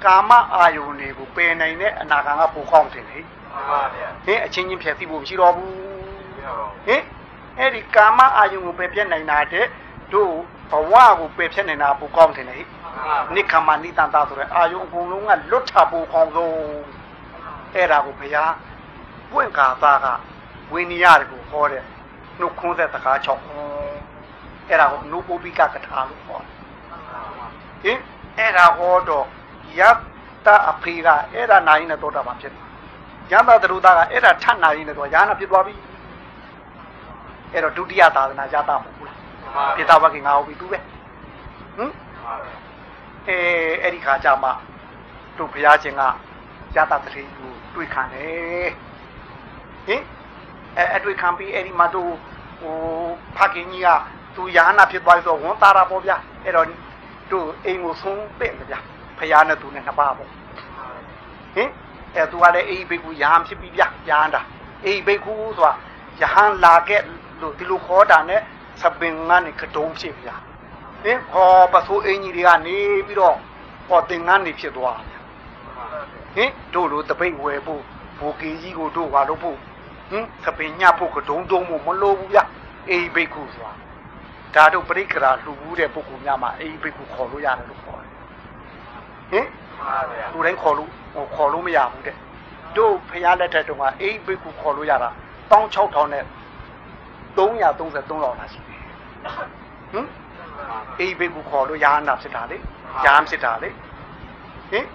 [0.05, 3.19] ကာမအာယုန်တွေကိုပယ်နိုင်တဲ့အနာဂံကပူကောင်းတယ်လေ
[4.25, 5.71] ဟင်အချင်းချင်းဖြည့်သိဖို့မရှိတော့ဘူး
[6.87, 7.03] ဟင်
[7.57, 9.65] အဲ့ဒီကာမအာယုန်ကိုပယ်ပြတ်နိုင်တာတဲ့
[10.13, 10.33] တို့
[10.71, 12.57] ဘဝကိုပယ်ဖြတ်နိုင်တာပူကောင်းတယ်လေ
[13.35, 16.55] နိခမနိတန်တာဆိုတဲ့အာယုန်အကုန်လုံးကလွတ်ထပူကောင်းဆုံး
[17.73, 18.53] အဲ့ဒါကိုဘုရား
[19.31, 20.05] ပွင့်ကာသားက
[20.71, 21.83] ဝိနည်းရတယ်ကိုဟောတဲ့
[22.39, 23.73] နှုတ်ခွန်းသက်စကား6ခွန်း
[24.67, 26.43] အဲ့ဒါကိုနုပုပ္ပိကကထာလို့ခေါ်
[27.83, 29.25] တယ်ဟင်အဲ့ဒါဟောတော့
[29.79, 32.63] ယတ္တအဖေကအဲ့ဒါနိုင်နဲ့တော့တာပါဖြစ်တယ်
[33.31, 35.75] ယတ္တသရုသားကအဲ့ဒါထပ်နိုင်နဲ့တော့ယာနာဖြစ်သွားပြီ
[37.53, 38.85] အဲ့တော့ဒုတိယသာသနာယတ္တမ
[39.53, 41.91] ဟုတ်ဘူးလားပိဿဝကိငါဟုတ်ပြီသူပဲဟင်
[43.27, 43.37] အဲ
[43.81, 44.49] အဲ့ဒီခါကျမှ
[45.37, 46.01] တို့ဘုရားရှင်က
[46.75, 48.69] ယတ္တတတိကိုတွေ့ခံတယ်
[49.87, 50.01] ဟင်
[50.77, 52.13] အဲအတွေ့ခံပြီးအဲ့ဒီမှာတို့
[52.61, 52.77] ဟို
[53.37, 53.89] ဖခင်ကြီးက
[54.35, 56.67] သူယာနာဖြစ်သွားဆိုဝန်သားတာပေါ့ဗျာအဲ့တော့
[57.31, 58.79] တို့အိမ်ကိုဆုံးပင့်ဗျာ
[59.17, 60.29] ဖယားနဲ့သူနဲ့နှစ်ပါးပေါ့
[61.55, 61.69] ဟင်
[62.15, 64.41] အဲသူကလည်းအိဘိကူယာဟန်ဖြစ်ပြီးဗျာယာဟန်တာ
[64.85, 65.73] အိဘိကူဆိုတာ
[66.21, 67.01] ယာဟန်လာခဲ့
[67.41, 68.41] လို့ဒီလိုခေါ်တာနဲ့
[68.81, 70.35] စပင်ကနေကတုံးဖြစ်ဗျာ
[71.03, 73.37] ဟင်ဟောပစိုးအင်ကြီးတွေကနေပြီးတော့
[73.87, 74.99] ဟောတင်ငန်းနေဖြစ်သွား
[76.35, 77.81] ဟင်တို့လိုတပိတ်ဝယ်ဖို့
[78.19, 79.57] ဘူကီကြီးကိုတို့ပါလို့ဖို့
[80.09, 82.39] ဟင်သပင်ညဖို့ကဒုံတုံးဖို့မလိုဘူးဗျ
[82.89, 83.73] အေးဘိက္ခုဆိုတာ
[84.55, 88.09] ဒါတို့ပရိက္ခရာလှူဘူးတဲ့ပုဂ္ဂိုလ်များမှာအေးဘိက္ခုခေါ်လို့ရတယ်လို့ခေါ်တယ်
[89.31, 89.47] ဟင်
[90.33, 92.15] လူတိုင်းခေါ်လို့ဟိုခေါ်လို့မရဘူးတဲ့
[92.77, 95.09] တို့ဖရားလက်ထက်တုန်းကအေးဘိက္ခုခေါ်လို့ရတာ
[95.51, 96.23] 16000နဲ့
[97.37, 98.79] 333လောက်လာရှိတယ်
[99.91, 100.07] ဟင်
[100.99, 102.57] အေးဘိက္ခုခေါ်လို့ရဟန္တာဖြစ်တာလေ
[103.05, 103.69] ရဟန်းဖြစ်တာလေ
[104.71, 104.85] ဟင်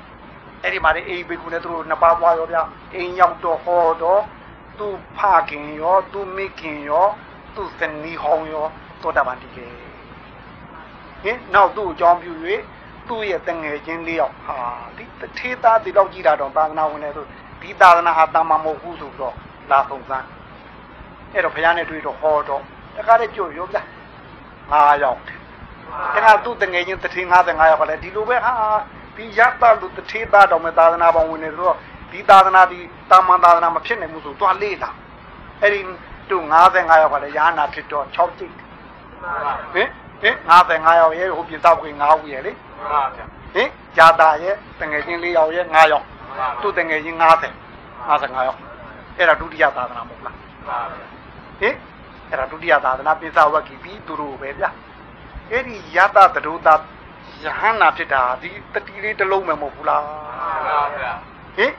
[0.62, 2.58] အဲ့ဒီမှာလေအေးဘိက္ခုနဲ့သူတို့နှစ်ပါးသွားရောဗျ
[2.94, 4.22] အိမ်ရောက်တော့ဟောတော့
[4.78, 5.18] သူ့ဖ
[5.50, 7.06] ခင်ရောသူ့မိခင်ရော
[7.54, 8.66] သူ့ဇနီးဟောင်းရော
[9.02, 9.72] သောတာပန်တည်တယ်
[11.22, 12.32] ဟင်နောက်သူ့အကြောင်းပြု၍
[13.08, 14.58] သူ့ရဲ့တငယ်ချင်းလေးယောက်ဟာ
[14.96, 17.26] ဒီတထေးသားဒီတော့ကြည်တာတော့သာသနာဝင်တယ်ဆို
[17.62, 19.34] ဒီသာသနာဟာတာမမဟုတ်ဘူးဆိုတော့
[19.70, 20.26] လာဆုံးစမ်း
[21.32, 22.62] အဲ့တော့ဘုရားနဲ့တွေ့တော့ဟောတော့
[22.96, 23.78] တခါတည်းကြွရောဗျ
[24.70, 25.20] ငါးယောက်
[26.14, 28.52] တခါသူ့တငယ်ချင်းတထေး55ယောက်ကလည်းဒီလိုပဲဟာ
[29.16, 31.76] ဒီရတ္တလူတထေးသားတော်မဲ့သာသနာပေါင်းဝင်နေဆိုတော့
[32.10, 32.78] ဒီသာသနာဒီ
[33.10, 34.90] တာမန်သာသနာမဖြစ်နိုင်ဘူးဆိုသွားလေးလာ
[35.62, 35.80] အဲ့ဒီ
[36.30, 36.36] သူ
[36.70, 38.54] 55ယောက်ကလည်းရဟနာဖြစ်တော့6ကြိတ်
[39.72, 39.88] ဟင်
[40.22, 42.52] ဟင်55ယောက်ရဲ့ဟိုပြတောက်ခွေ9ဦးရဲ့လေ
[43.54, 46.04] ဟင်ဂျာတာရဲ့တငယ်ချင်း4ယောက်ရဲ့9ယောက်
[46.62, 47.52] သူတငယ်ချင်း50
[48.08, 48.58] 55ယောက်
[49.18, 50.36] အဲ့ဒါဒုတိယသာသနာမဟုတ်လား
[51.60, 51.74] ဟင်
[52.30, 54.64] အဲ့ဒါဒုတိယသာသနာပိဿဝကီပြီးသူတို့ပဲဗျ
[55.50, 56.74] အဲ့ဒီယတသဒုတာ
[57.44, 60.02] ယဟန္နာဖြစ်တာဒီတတိလေးတစ်လုံးပဲမဟုတ်ဘူးလား
[61.56, 61.72] ဟင်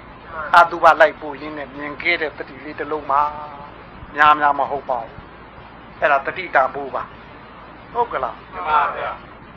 [0.55, 3.21] အာသူပါလိုက်ပို့ရင်းနဲ့မြင်ခဲ့တဲ့တတိလေးတစ်လုံးမှာ
[4.15, 5.13] များများမဟုတ်ပါဘူး
[5.99, 7.03] အဲ့ဒါတတိတာဖို့ပါ
[7.93, 8.35] ဟုတ်ကလား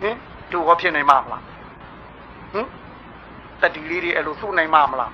[0.02, 0.16] ဟင်
[0.50, 1.42] သူဟောဖြစ်နိုင်မှာမလား
[2.52, 2.66] ဟင်
[3.60, 5.12] တတိလေးတွေအဲ့လိုစုနိုင်မှာမလား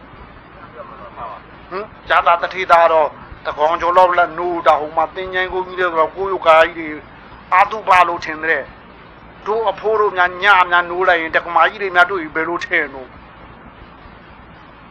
[1.70, 3.08] ဟင်ဇာတာတတိတာတော့
[3.46, 7.00] တကောင်ကျော်လောက်လက်နိုးတာဟိုမှာတင်းချိုင်းကိုကြီးတဲ့ဆိုတော့ကိုယုကာကြီးတွေ
[7.52, 8.62] အာသူပါလို့ထင်တဲ့
[9.46, 13.08] တို့အဖိုးတို့များညများနိုးလိုက်ရင်တက္ကမကြီးတွေများတွေ့ပြီးဘယ်လိုထင်လို့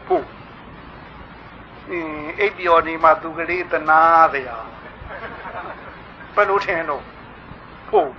[0.08, 0.28] ဟုတ်
[1.90, 4.02] အင်းအိပ်ပျော်နေမှသူကလေးတနာ
[4.34, 4.58] စရာ
[6.36, 7.04] ဘယ်လိုထင်တော့
[7.90, 8.12] ဟုတ်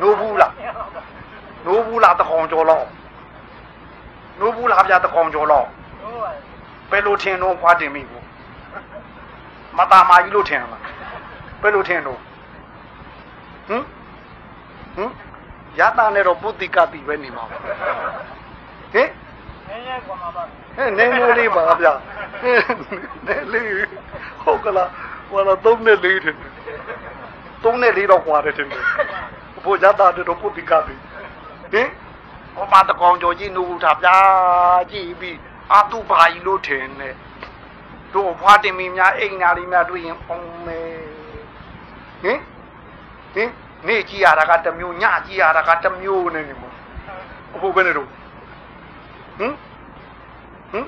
[0.00, 0.52] နိုးဘူးလား
[1.66, 2.88] နိုးဘူးလားတကောင်ကျော်လောက်
[4.40, 5.68] နိုးဘူးလားဗျာတကောင်ကျော်လောက်
[6.90, 8.25] ဘယ်လိုထင်တော့ဖွားတင်မိဘူး
[9.78, 10.82] မตาမာကြီးလို့ထင်လား
[11.62, 12.18] ဘယ်လိုထင်တော့
[13.68, 13.82] ဟမ်
[14.96, 15.12] ဟမ်
[15.78, 19.08] ရတာနဲ့တော့ပုတ္တိကတိပဲနေမှာပါဟင်
[20.76, 21.92] ဟဲ့နည်းနည်းလေးပါဗျာ
[22.42, 23.70] နည်းလေး
[24.42, 24.90] ဟုတ်ကလား
[25.30, 26.36] ဟောတော့သုံးနဲ့လေးတယ်
[27.62, 28.82] သုံးနဲ့လေးတော့ဟွာတယ်တင်တယ်
[29.64, 30.94] ဘိုးရတာတော့ပုတ္တိကတိ
[31.72, 31.88] ဟင်
[32.54, 34.16] ဟောမှာတကောင်ကျော်ကြီးနူထားဗျာ
[34.90, 35.38] ကြည့်ပြီး
[35.72, 37.14] အာတုပါကြီးလို့ထင်တယ်
[38.14, 40.86] တို့ဖွားတင်မီများအိမ်နာလေးများတွေ့ရင်ပုံမယ်
[42.22, 42.38] ဟင်
[43.34, 43.50] ဟင်
[43.86, 46.74] နေ့ကြည့်ရတာကတစ်မျိုးညကြည့်ရတာကတစ်မျိုးနေနေမို့
[47.54, 48.10] အဖိုးပဲနေတော့ဟ
[49.46, 49.54] င်
[50.72, 50.86] ဟင်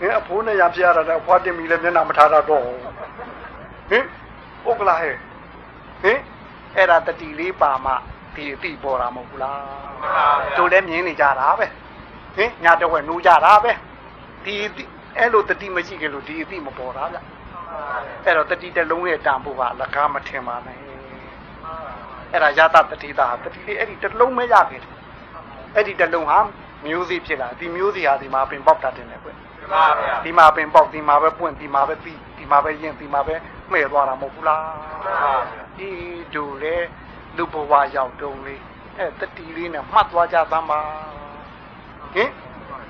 [0.00, 4.04] ငါအဖိုးနဲ့ရပြရတာဖွားတင်မီလည်းမျက်နှာမထားတော့ဟင်
[4.64, 5.14] ဟုတ်ကလားဟဲ့
[6.02, 6.18] ဟင်
[6.76, 7.92] အဲ့ဒါတတိလေးပါမှ
[8.34, 9.60] ဒီအတိပေါ်တာမဟုတ်ဘူးလား
[10.56, 11.66] တို့လည်းမြင်နေကြတာပဲ
[12.36, 13.72] ဟင်ညတော့ဝဲနိုးကြတာပဲ
[14.44, 14.54] ဒီ
[15.16, 17.18] အဲ့လိုတတိမရှိကြလို့ဒီအတိမပေါ်တာဗျ
[18.24, 20.78] အဲ့တော့တတိတလုံးရဲ့တန်ဖို့ကလကားမထင်ပါနဲ့
[22.32, 24.94] အဲ့ဒါယတတတိတာတတိလေးအဲ့ဒီတလုံးမရခဲ့တယ်
[25.74, 26.38] အဲ့ဒီတလုံးဟာ
[26.84, 29.30] မျိုးစီဖြစ်လာဒီမျိုးစီဟာဒီမှာပင်ပေါက်တာတင်တယ်ကွ
[30.24, 33.34] ဒီမှာပင်ပေါက်ဒီမှာပဲပွင့်ဒီမှာပဲပြီးဒီမှာပဲရင်ဒီမှာပဲ
[33.70, 34.62] မှဲ့သွားတာမဟုတ်ဘူးလား
[35.78, 35.90] ဒီ
[36.34, 36.76] တို့လေ
[37.36, 38.62] လူဘဝရောက်တုံးလေး
[38.98, 40.80] အဲ့တတိလေးနဲ့မှတ်သွားကြသမ်းပါ
[42.14, 42.30] ဟင်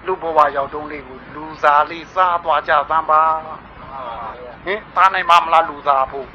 [0.08, 3.22] လူဘဝရောက်တုံးလေးကိုလူစားလေးစားသွားကြသမ်းပါ
[4.64, 6.26] ဟင်သားနိုင်မမလားလူစားဖို့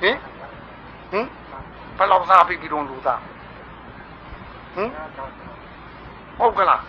[0.00, 0.16] ဟင်
[1.12, 1.26] ဟင်
[1.98, 3.20] ဘယ်လောက်စားပြီးပြီးတော့လူသား
[4.74, 4.90] ဟင်
[6.38, 6.82] ဟုတ်ကလား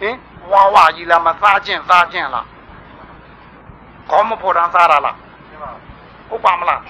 [0.00, 0.16] ဟင်
[0.50, 2.46] ဝါဝါကြီးလားမစားခြင်းစားခြင်းလား
[4.10, 5.16] ကောမဖို့တန်းစားရလား
[6.28, 6.82] ဟုတ်ပါမလား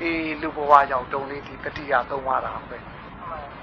[0.00, 2.93] အေးလူဘဝရောက်တုံးလေးဒီတတိယသုံးပါတာပဲ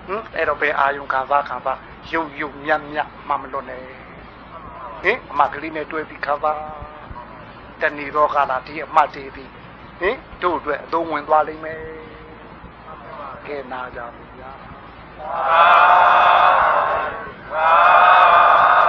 [0.08, 1.80] ဟင်အဲ့တော့ဘယ်အာယုံခံစားခံစား
[2.14, 3.84] ရုပ်ရုပ်မြတ်မြတ်မှမလွတ်နဲ့
[5.04, 6.60] ဟင်အမကလေးနဲ့တွဲပြီးခံစား
[7.82, 9.50] တဏီရောခါလာဒီအမတေးပြီး
[10.00, 11.80] ဟင်တို့အတွက်အသုံးဝင်သွားလိမ့်မယ်
[13.48, 15.62] ကဲနာကြပါဗျာသာ
[17.54, 18.81] သာ